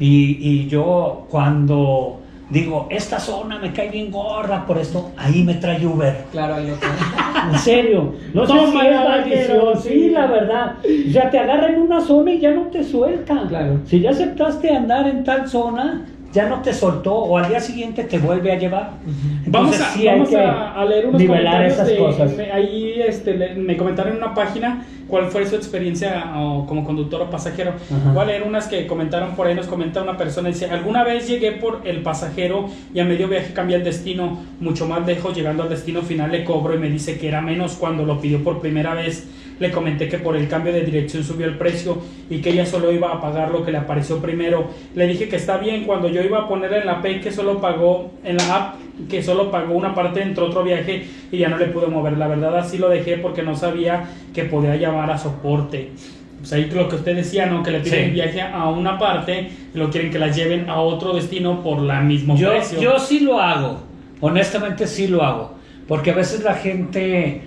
[0.00, 2.20] Y, y yo cuando
[2.50, 6.24] digo, esta zona me cae bien gorda por esto, ahí me trae Uber.
[6.32, 6.92] Claro, ahí lo tengo.
[7.52, 10.10] En serio, no sé Toma, si es vaquero, maldición, sí.
[10.10, 10.76] la verdad.
[11.08, 13.48] O sea, te agarra en una zona y ya no te sueltan.
[13.48, 13.80] Claro.
[13.84, 18.04] Si ya aceptaste andar en tal zona, ya no te soltó o al día siguiente
[18.04, 18.92] te vuelve a llevar.
[19.46, 22.36] Vamos, a, sí hay vamos que a, a leer unos nivelar comentarios esas de- cosas.
[22.36, 26.84] me- ahí este, le- me comentaron en una página cuál fue su experiencia o como
[26.84, 27.70] conductor o pasajero.
[27.70, 28.12] Ajá.
[28.12, 31.28] Voy a leer unas que comentaron por ahí, nos comenta una persona, dice, alguna vez
[31.28, 35.62] llegué por el pasajero y a medio viaje cambié el destino, mucho más lejos, llegando
[35.62, 38.60] al destino final le cobro y me dice que era menos cuando lo pidió por
[38.60, 39.26] primera vez.
[39.60, 41.98] Le comenté que por el cambio de dirección subió el precio
[42.28, 44.68] y que ella solo iba a pagar lo que le apareció primero.
[44.96, 47.60] Le dije que está bien cuando yo iba a poner en la Pay que solo
[47.60, 48.74] pagó en la app
[49.08, 52.16] que solo pagó una parte entre otro viaje y ya no le pude mover.
[52.18, 55.90] La verdad así lo dejé porque no sabía que podía llamar a soporte.
[56.40, 57.62] Pues ahí lo que usted decía, ¿no?
[57.62, 58.10] Que le piden Sí.
[58.10, 62.00] viaje a una parte y lo quieren que las lleven a otro destino por la
[62.02, 62.80] mismo Yo, precio.
[62.80, 63.78] yo sí lo hago,
[64.20, 65.54] honestamente sí lo hago,
[65.88, 67.42] porque a veces la gente,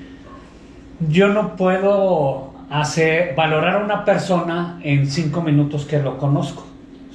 [0.99, 6.65] yo no puedo hacer, valorar a una persona en cinco minutos que lo conozco.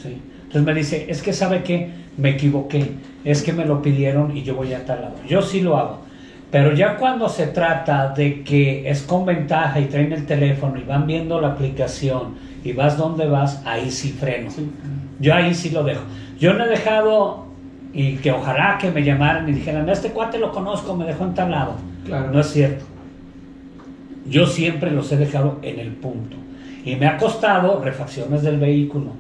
[0.00, 0.20] ¿sí?
[0.44, 2.92] Entonces me dice, es que sabe que me equivoqué,
[3.24, 5.14] es que me lo pidieron y yo voy a tal lado.
[5.28, 6.00] Yo sí lo hago.
[6.50, 10.82] Pero ya cuando se trata de que es con ventaja y traen el teléfono y
[10.82, 14.50] van viendo la aplicación y vas donde vas, ahí sí freno.
[14.50, 14.70] Sí.
[15.18, 16.02] Yo ahí sí lo dejo.
[16.38, 17.46] Yo no he dejado
[17.94, 21.34] y que ojalá que me llamaran y dijeran, este cuate lo conozco, me dejó en
[21.34, 21.74] tal lado.
[22.04, 22.30] Claro.
[22.30, 22.84] No es cierto.
[24.26, 26.36] Yo siempre los he dejado en el punto.
[26.84, 29.12] Y me ha costado refacciones del vehículo.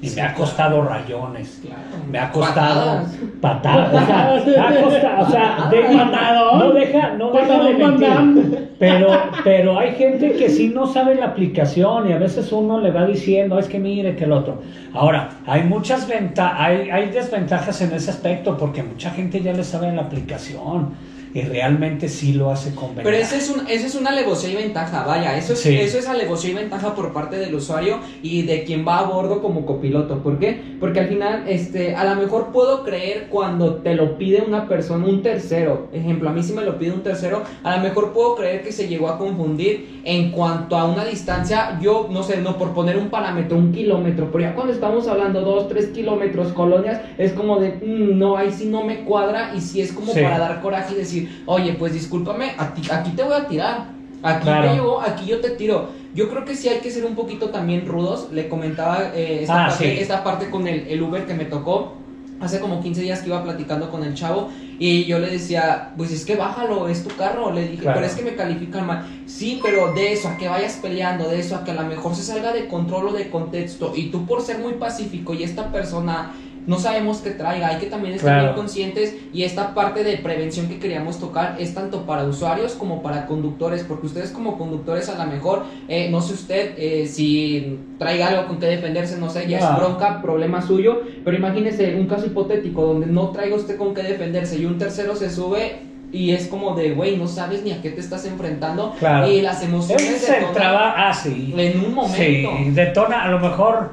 [0.00, 0.40] Y Sí, me ha claro.
[0.44, 1.60] costado rayones.
[1.60, 1.80] Claro.
[2.08, 3.02] Me ha costado
[3.40, 3.92] Patadas.
[3.92, 4.42] patadas.
[4.42, 8.68] O sea, me ha costado, o sea, de- no deja, no deja de mentir.
[8.78, 9.08] Pero,
[9.42, 13.06] pero hay gente que sí no sabe la aplicación y a veces uno le va
[13.06, 14.62] diciendo, es que mire que el otro.
[14.92, 19.64] Ahora, hay muchas ventajas, hay, hay desventajas en ese aspecto porque mucha gente ya le
[19.64, 20.90] sabe la aplicación
[21.34, 23.36] y realmente sí lo hace con Pero ventaja.
[23.36, 25.76] ese es un, eso es una alevosía y ventaja, vaya, eso es, Sí.
[25.76, 29.42] eso es alevosía y ventaja por parte del usuario y de quien va a bordo
[29.42, 30.22] como copiloto.
[30.22, 30.60] ¿Por qué?
[30.80, 35.04] Porque al final, este, a lo mejor puedo creer cuando te lo pide una persona,
[35.04, 35.88] un tercero.
[35.92, 38.72] Ejemplo, a mí si me lo pide un tercero, a lo mejor puedo creer que
[38.72, 42.96] se llegó a confundir en cuanto a una distancia, yo no sé, no por poner
[42.96, 47.58] un parámetro, un kilómetro, pero ya cuando estamos hablando dos, tres kilómetros, colonias, es como
[47.60, 50.20] de, "Mm, no, ahí sí no me cuadra y sí es como Sí.
[50.22, 53.86] para dar coraje y decir, oye, pues discúlpame, a ti- aquí te voy a tirar.
[54.22, 54.68] Aquí Claro.
[54.68, 55.88] te llegó, aquí yo te tiro.
[56.14, 58.28] Yo creo que sí hay que ser un poquito también rudos.
[58.32, 60.00] Le comentaba eh, esta, Ah, parte, sí.
[60.00, 61.94] esta parte con el, el Uber que me tocó.
[62.40, 64.48] Hace como 15 días que iba platicando con el chavo
[64.78, 67.52] y yo le decía, pues es que bájalo, es tu carro.
[67.52, 67.96] Le dije, Claro.
[67.96, 69.06] pero es que me califican mal.
[69.26, 72.14] Sí, pero de eso a que vayas peleando, de eso a que a lo mejor
[72.14, 75.72] se salga de control o de contexto y tú por ser muy pacífico y esta
[75.72, 76.30] persona
[76.68, 78.44] no sabemos qué traiga, hay que también estar Claro.
[78.44, 83.02] bien conscientes y esta parte de prevención que queríamos tocar es tanto para usuarios como
[83.02, 87.78] para conductores, porque ustedes como conductores a lo mejor, eh, no sé usted eh, si
[87.98, 89.72] traiga algo con que defenderse, no sé, ya Ah.
[89.72, 94.02] es bronca, problema suyo, pero imagínese un caso hipotético donde no traiga usted con qué
[94.02, 95.80] defenderse y un tercero se sube
[96.12, 99.26] y es como de, güey, no sabes ni a qué te estás enfrentando Claro.
[99.30, 101.54] y las emociones el detonan trabajo, ah, sí.
[101.56, 102.50] en un momento.
[102.58, 103.90] Sí, detona, a lo mejor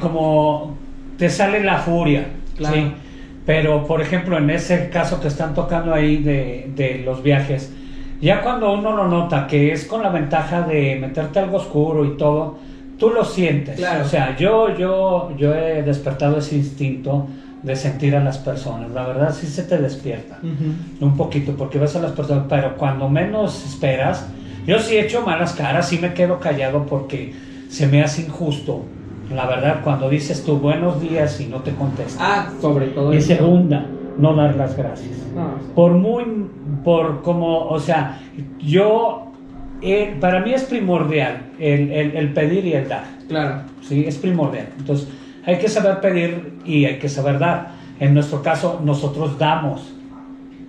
[0.00, 0.76] como
[1.18, 2.26] te sale la furia.
[2.56, 2.76] Claro.
[2.76, 2.92] ¿sí?
[3.46, 7.72] Pero, por ejemplo, en ese caso que están tocando ahí de, de los viajes,
[8.20, 12.16] ya cuando uno lo nota que es con la ventaja de meterte algo oscuro y
[12.16, 12.58] todo,
[12.98, 13.76] tú lo sientes.
[13.76, 14.04] Claro.
[14.04, 17.26] O sea, yo, yo, yo he despertado ese instinto
[17.62, 18.90] de sentir a las personas.
[18.90, 20.38] La verdad sí se te despierta
[21.00, 24.26] un poquito porque ves a las personas, pero cuando menos esperas,
[24.66, 27.34] yo sí he hecho malas caras, sí me quedo callado porque
[27.68, 28.84] se me hace injusto.
[29.32, 32.26] La verdad, cuando dices tú buenos días y no te contestan.
[32.28, 33.28] Ah, sobre todo y eso.
[33.28, 33.86] segunda,
[34.18, 35.12] no dar las gracias.
[35.34, 36.24] No, Por muy,
[36.84, 38.20] por como, o sea,
[38.60, 39.32] yo,
[39.82, 43.04] eh, para mí es primordial el, el- el pedir y el dar.
[43.28, 43.62] claro.
[43.82, 44.04] ¿sí?
[44.06, 44.68] Es primordial.
[44.78, 45.08] Entonces,
[45.44, 47.72] hay que saber pedir y hay que saber dar.
[48.00, 49.92] En nuestro caso, nosotros damos.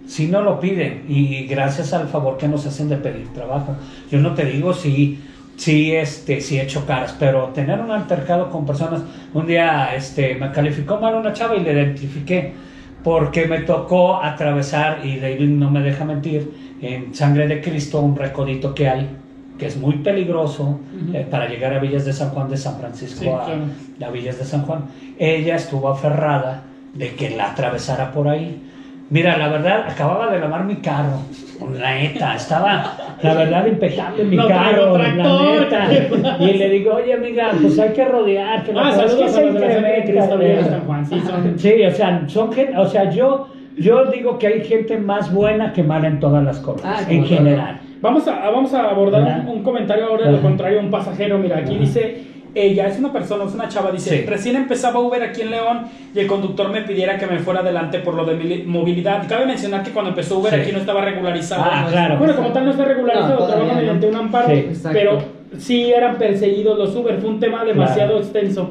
[0.05, 3.75] Si no lo piden y gracias al favor que nos hacen de pedir trabajo.
[4.11, 5.19] Yo no te digo si,
[5.55, 9.01] si, este, si he hecho caras, pero tener un altercado con personas.
[9.33, 12.53] Un día este, me calificó mal una chava y le identifiqué
[13.03, 16.51] porque me tocó atravesar, y David no me deja mentir,
[16.81, 19.09] en Sangre de Cristo, un recodito que hay
[19.57, 20.79] que es muy peligroso
[21.13, 23.63] eh, para llegar a Villas de San Juan de San Francisco Sí, a, claro.
[24.05, 24.85] a Villas de San Juan.
[25.17, 28.61] Ella estuvo aferrada de que la atravesara por ahí.
[29.09, 31.19] Mira, la verdad, acababa de lavar mi carro.
[31.79, 35.87] La neta, estaba, la verdad, impecable mi No carro, la neta.
[36.39, 38.63] Y le digo, oye, amiga, pues hay que rodear.
[38.63, 40.69] Que Ah, que saludos a los de la gente de incrementa, Cristo Villa de ¿verdad?
[40.71, 41.05] San Juan.
[41.05, 41.53] Sí, son.
[41.59, 43.47] Sí, o sea, son gen- o sea, yo,
[43.77, 47.25] yo digo que hay gente más buena que mala en todas las cosas, Ah, en
[47.25, 47.79] general.
[48.01, 51.37] Vamos a, vamos a abordar un, un comentario ahora de lo contrario, un pasajero.
[51.37, 51.79] Mira, aquí Ajá.
[51.79, 52.23] dice,
[52.55, 54.25] ella es una persona, es una chava, dice, Sí.
[54.25, 55.81] recién empezaba Uber aquí en León
[56.15, 59.23] y el conductor me pidiera que me fuera adelante por lo de mili- movilidad.
[59.23, 60.61] Y cabe mencionar que cuando empezó Uber Sí.
[60.61, 61.63] aquí no estaba regularizado.
[61.65, 62.17] Ah, claro.
[62.17, 64.65] Bueno, como tal no está regularizado, No, trabaja mediante un amparo, Sí.
[64.93, 65.17] Pero
[65.57, 68.23] sí eran perseguidos los Uber, fue un tema demasiado Claro.
[68.23, 68.69] extenso.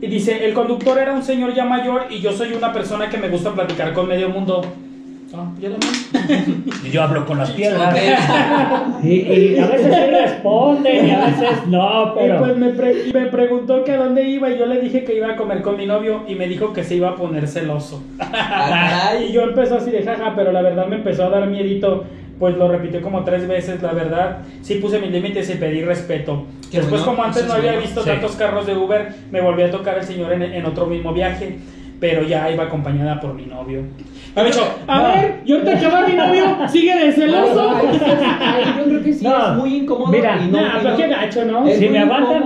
[0.00, 3.18] Y dice, el conductor era un señor ya mayor y yo soy una persona que
[3.18, 4.60] me gusta platicar con medio mundo.
[6.84, 7.94] Y yo hablo con las piedras.
[9.02, 12.38] Y, y a veces sí responden y a veces no, Y pero...
[12.38, 15.16] pues me, pre- y me preguntó que a dónde iba y yo le dije que
[15.16, 18.02] iba a comer con mi novio y me dijo que se iba a poner celoso.
[19.28, 22.04] Y yo empezó así de jaja, pero la verdad me empezó a dar miedito.
[22.38, 24.38] Pues lo repitió como tres veces, la verdad.
[24.62, 26.44] Sí puse mis límites y pedí respeto.
[26.72, 27.82] Qué Después, bueno, como antes no había bueno.
[27.86, 28.08] visto Sí.
[28.10, 31.58] tantos carros de Uber, me volvió a tocar el señor en, en otro mismo viaje.
[32.02, 33.80] Pero ya iba acompañada por mi novio.
[34.34, 35.08] Me ha dicho, a No.
[35.08, 37.70] ver, yo te acabo a mi novio, sigue de celoso.
[37.76, 37.86] Ay,
[38.40, 40.10] ay, yo creo que sí No, es muy incómodo.
[40.10, 41.64] mira, y no, pero no- qué gacho, ¿no?
[41.68, 42.42] Si me, aguantan,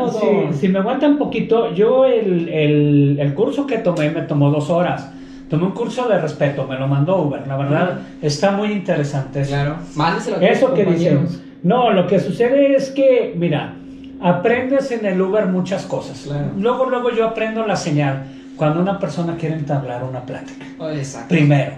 [0.53, 4.51] si, si me aguantan un poquito, yo el, el, el curso que tomé me tomó
[4.51, 5.11] dos horas.
[5.49, 7.47] Tomé un curso de respeto, me lo mandó Uber.
[7.49, 9.41] La verdad, está muy interesante.
[9.41, 9.53] eso.
[9.53, 9.77] Claro.
[9.95, 11.27] Mándeselo Eso que dicen.
[11.63, 13.73] No, lo que sucede es que, mira,
[14.21, 16.25] aprendes en el Uber muchas cosas.
[16.27, 16.49] Claro.
[16.59, 18.25] Luego, luego yo aprendo la señal
[18.57, 20.65] cuando una persona quiere entablar una plática.
[20.93, 21.29] Exacto.
[21.29, 21.73] Primero.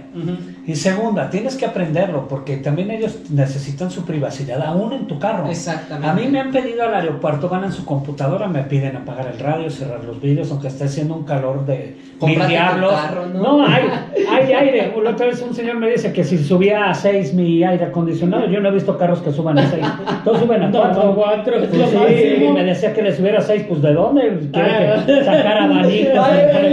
[0.66, 5.48] Y segunda, tienes que aprenderlo porque también ellos necesitan su privacidad, aún en tu carro.
[5.48, 6.08] Exactamente.
[6.08, 9.38] A mí me han pedido al aeropuerto, van en su computadora, me piden apagar el
[9.38, 12.92] radio, cerrar los vídeos, aunque esté haciendo un calor de mil diablos.
[12.92, 13.66] carro, ¿no?
[13.66, 13.84] hay,
[14.38, 14.92] hay aire.
[15.02, 18.46] La otra vez un señor me dice que si subía a 6 mi aire acondicionado,
[18.48, 19.84] yo no he visto carros que suban a 6.
[20.24, 21.14] Todos suben a No, 4.
[21.14, 22.52] cuatro, es Pues sí, máximo.
[22.54, 24.20] me decía que le subiera a 6, pues ¿de dónde?
[24.52, 25.02] Quiere Ah.
[25.06, 26.08] que sacar ay,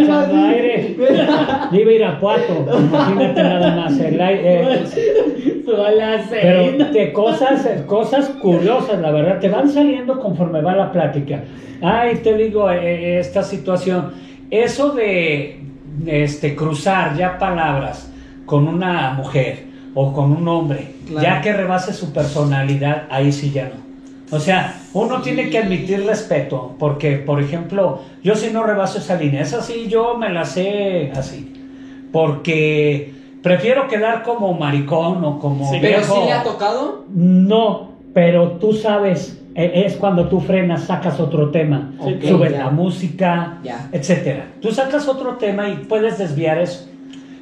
[0.01, 0.95] echando aire.
[1.71, 3.99] Yo iba a ir a 4, imagínate nada más.
[3.99, 4.79] El aire, eh,
[6.31, 11.43] pero de cosas, cosas curiosas, la verdad, te van saliendo conforme va la plática.
[11.81, 14.11] Ay, te digo, eh, esta situación,
[14.51, 15.59] eso de
[16.05, 18.11] este, cruzar ya palabras
[18.45, 21.23] con una mujer o con un hombre, Claro.
[21.23, 23.85] ya que rebase su personalidad, ahí sí ya no.
[24.35, 29.15] O sea, uno tiene que admitir respeto, porque, por ejemplo, yo si no rebaso esa
[29.15, 31.53] línea, es así, yo me la sé así,
[32.11, 36.15] porque prefiero quedar como maricón o como Sí, Pero viejo.
[36.21, 37.05] sí le ha tocado.
[37.13, 42.65] No, pero tú sabes, es cuando tú frenas, sacas otro tema, Ok, subes ya.
[42.65, 43.87] la música, Ya.
[43.91, 44.47] etcétera.
[44.61, 46.89] Tú sacas otro tema y puedes desviar eso.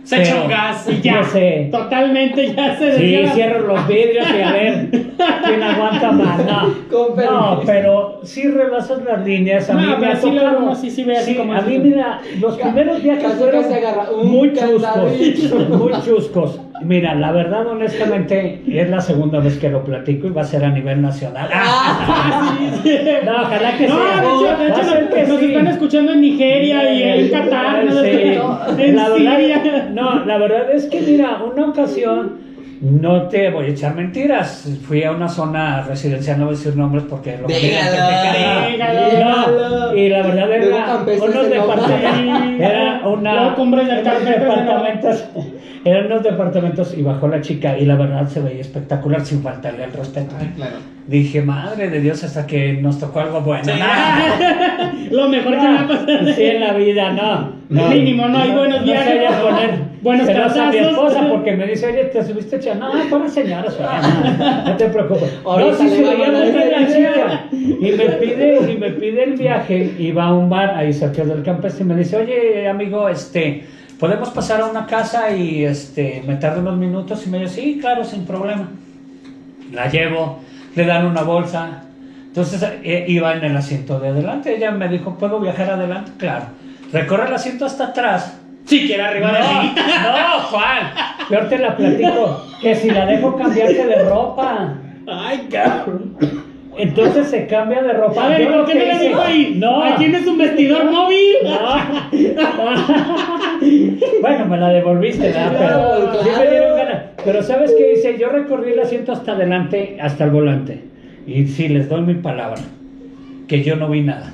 [0.04, 1.24] Se echa Pero- un gas y ya.
[1.24, 1.70] Sé.
[1.72, 3.32] Totalmente ya se Sí, desvía.
[3.34, 4.90] cierro los vidrios y a ver
[5.46, 6.40] quién aguanta más.
[6.46, 6.68] No,
[7.16, 9.70] no pero sí rebasas las líneas.
[9.70, 11.62] A No, mí me pero ha sí lo- no, sí, sí ve así como a
[11.62, 13.64] mí, mira, los primeros viajes casi fueron
[14.30, 15.70] muy chuscos.
[15.70, 16.60] Muy chuscos.
[16.82, 20.66] Mira, la verdad, honestamente, es la segunda vez que lo platico y va a ser
[20.66, 21.48] a nivel nacional.
[21.54, 23.00] Ah, Sí, sí.
[23.26, 24.22] No, ojalá que No, sea.
[24.22, 25.46] de hecho, de hecho que nos sí.
[25.46, 30.86] están escuchando en Nigeria y en Qatar, no en La verdad, no, la verdad es
[30.88, 32.38] que mira, una ocasión,
[32.84, 36.76] no te voy a echar mentiras, fui a una zona residencial, no voy a decir
[36.76, 37.96] nombres porque lo Dígalo,
[39.96, 45.24] y la verdad era unos departamentos, era una, departamentos,
[45.86, 49.86] eran unos departamentos y bajó la chica y la verdad se veía espectacular sin faltarle
[49.86, 50.36] al respeto.
[50.38, 50.76] Ay, claro.
[51.08, 53.66] Dije, madre de Dios, hasta que nos tocó algo bueno.
[53.66, 55.10] Sí.
[55.12, 56.34] Lo mejor que me ha pasado.
[56.34, 57.54] Sí, en la vida, no.
[57.70, 57.90] no.
[57.90, 61.54] Mínimo, no hay buenos no se vaya a poner Buenos celosa a mi esposa porque
[61.54, 62.76] me dice, oye, te subiste hecha.
[62.76, 64.02] No, por señora, suena,
[64.38, 65.40] no, no te preocupes.
[65.46, 67.46] No, sí, se a la ese chica.
[67.52, 71.24] Y me pide, y me pide el viaje y va a un bar ahí cerca
[71.24, 73.64] del campestre y me dice, oye, amigo, este,
[73.98, 77.26] ¿podemos pasar a una casa y este, me tardo unos minutos?
[77.26, 78.68] Y me dice, sí, claro, sin problema.
[79.72, 80.40] La llevo,
[80.76, 81.84] le dan una bolsa.
[82.28, 84.56] Entonces eh, iba en el asiento de adelante.
[84.56, 86.12] Ella me dijo, ¿puedo viajar adelante?
[86.18, 86.46] Claro.
[86.92, 88.40] Recorre el asiento hasta atrás.
[88.66, 89.76] Sí, que era arriba de mí.
[90.04, 90.94] no, Juan.
[91.30, 92.46] Peor te la platico.
[92.62, 94.74] Que si la dejo cambiarse de ropa.
[95.08, 96.16] Ay, cabrón.
[96.78, 98.26] Entonces se cambia de ropa.
[98.26, 99.56] A ver, ¿por qué no le dijo ahí?
[99.58, 99.84] No.
[99.98, 101.36] Tienes un vestidor móvil.
[101.44, 101.60] No.
[104.22, 105.58] bueno, me la devolviste, ¿verdad?
[105.58, 107.04] Claro, Pero sí me dieron ganas.
[107.24, 108.18] Pero ¿sabes qué hice?
[108.18, 110.84] Yo recorrí el asiento hasta adelante, hasta el volante.
[111.26, 112.62] Y sí, les doy mi palabra,
[113.48, 114.32] que yo no vi nada.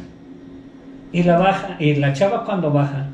[1.11, 3.07] Y la baja, y la chava cuando baja,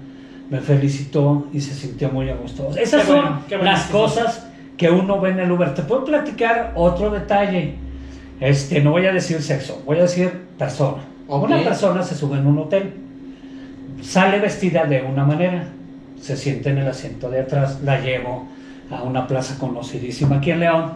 [0.49, 2.69] me felicitó y se sintió muy a gusto.
[2.78, 3.91] Esas Qué son bueno, bueno, las sí.
[3.91, 5.73] cosas que uno ve en el Uber.
[5.73, 7.76] Te puedo platicar otro detalle.
[8.39, 11.03] Este, no voy a decir sexo, voy a decir persona.
[11.27, 12.93] Una persona se sube en un hotel,
[14.01, 15.67] sale vestida de una manera,
[16.19, 18.45] se siente en el asiento de atrás, la llevo
[18.91, 20.93] a una plaza conocidísima aquí en León.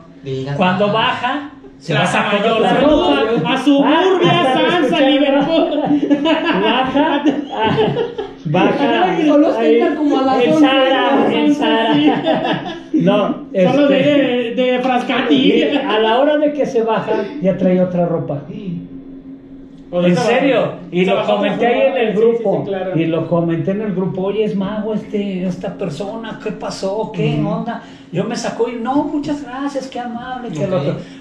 [0.58, 1.00] Cuando nada.
[1.00, 3.54] baja, se Plaza baja con Mayor, otra saludos ropa.
[3.54, 5.00] a Suburbia, Ah, Sansa.
[5.00, 6.24] Liverpool.
[6.24, 7.24] Baja,
[7.54, 7.78] ah,
[8.46, 9.04] baja.
[9.60, 12.76] Ahí, como a en once, Sara, Sara.
[12.94, 15.62] No, este, de, Frascati.
[15.64, 18.43] a la hora de que se baja, ya trae otra ropa.
[19.91, 22.57] O En serio, y lo comenté ahí en el ropa, sí, sí, grupo.
[22.64, 22.99] sí, claro.
[22.99, 24.22] Y lo comenté en el grupo.
[24.26, 27.12] Oye, es mago este, esta persona, ¿qué pasó?
[27.12, 27.82] ¿Qué onda?
[28.12, 30.68] Yo me sacó y no, muchas gracias, qué amable, que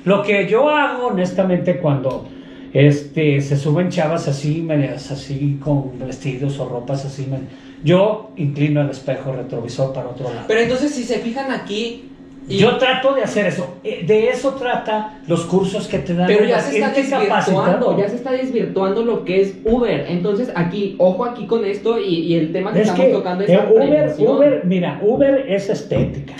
[0.04, 2.26] lo que yo hago, honestamente, cuando
[2.74, 7.38] este, se suben chavas así, medias así, con vestidos o ropas así, me-
[7.82, 10.44] yo inclino el espejo retrovisor para otro lado.
[10.46, 12.04] Pero entonces, si se fijan aquí.
[12.48, 13.76] Y- Yo trato de hacer eso.
[13.84, 16.26] Eh, De eso trata los cursos que te dan.
[16.26, 20.06] Pero ya se está desvirtuando, ya se está desvirtuando lo que es Uber.
[20.08, 23.44] Entonces aquí, ojo aquí con esto y, y el tema que Es estamos que tocando
[23.44, 24.36] es eh, la Uber, prevención.
[24.36, 26.34] Uber, mira, Uber es estética.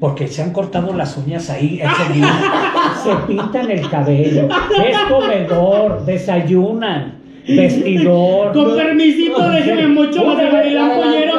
[0.00, 1.80] Porque se han cortado las uñas ahí,
[2.14, 2.32] día.
[3.02, 4.48] se pintan el cabello,
[4.88, 7.14] es comedor, desayunan,
[7.56, 8.52] vestidor.
[8.52, 11.38] Con permisito, déjeme mucho más de Pollero.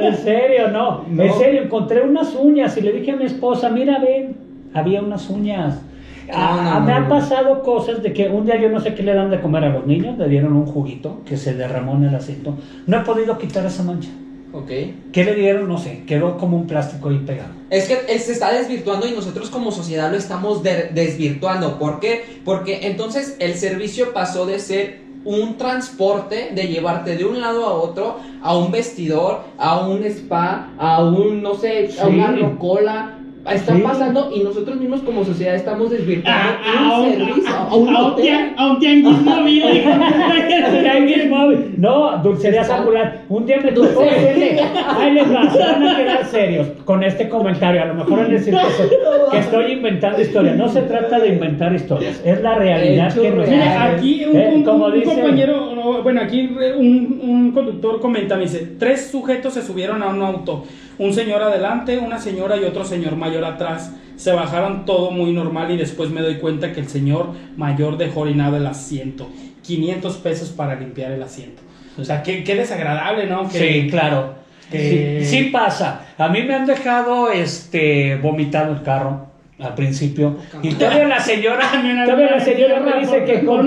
[0.00, 1.22] En serio, no, No.
[1.22, 4.36] En serio, encontré unas uñas y le dije a mi esposa, mira, ven,
[4.72, 5.80] había unas uñas.
[6.32, 9.14] Ah, no, me han pasado cosas de que un día yo no sé qué le
[9.14, 12.14] dan de comer a los niños, le dieron un juguito que se derramó en el
[12.14, 12.54] asiento.
[12.86, 14.08] No he podido quitar esa mancha.
[14.54, 14.70] Ok.
[15.12, 15.68] ¿Qué le dieron?
[15.68, 17.50] No sé, quedó como un plástico ahí pegado.
[17.70, 21.76] Es que se está desvirtuando y nosotros como sociedad lo estamos de- desvirtuando.
[21.78, 22.24] ¿Por qué?
[22.44, 27.72] Porque entonces el servicio pasó de ser un transporte, de llevarte de un lado a
[27.72, 32.14] otro, a un vestidor, a un spa, a un, no sé, a Sí.
[32.14, 33.18] una rocola.
[33.50, 33.82] Está Sí.
[33.82, 37.74] pasando y nosotros mismos como sociedad estamos desvirtuando A, a un un, servicio, a, a
[37.74, 39.62] un a un tian- a un tianguis móvil.
[40.82, 41.74] Tianguis móvil.
[41.76, 43.18] No, dulcerías Está- ambulante.
[43.28, 44.12] Un día me Dulcería.
[44.14, 44.60] decirle,
[44.98, 47.82] ahí les va, se van a quedar serios con este comentario.
[47.82, 50.56] A lo mejor es decir que, que estoy inventando historias.
[50.56, 53.48] No se trata de inventar historias, es la realidad que nos.
[53.48, 56.40] Mira, aquí un, Eh, un- como un dice- compañero, no, bueno, aquí
[56.76, 60.64] un, un conductor comenta, me dice, tres sujetos se subieron a un auto,
[60.98, 63.94] un señor adelante, una señora y otro señor mayor atrás.
[64.16, 68.20] Se bajaron todo muy normal y después me doy cuenta que el señor mayor dejó
[68.20, 69.28] orinado el asiento.
[69.62, 71.62] 500 pesos para limpiar el asiento.
[71.98, 73.48] O sea, qué, qué desagradable, ¿no?
[73.48, 74.34] Que- Sí, claro.
[74.70, 76.06] que- Sí, sí pasa.
[76.18, 79.26] A mí me han dejado este vomitado el carro
[79.58, 80.36] al principio.
[80.62, 81.60] Y todavía la señora,
[82.04, 83.66] todavía la señora me dice que con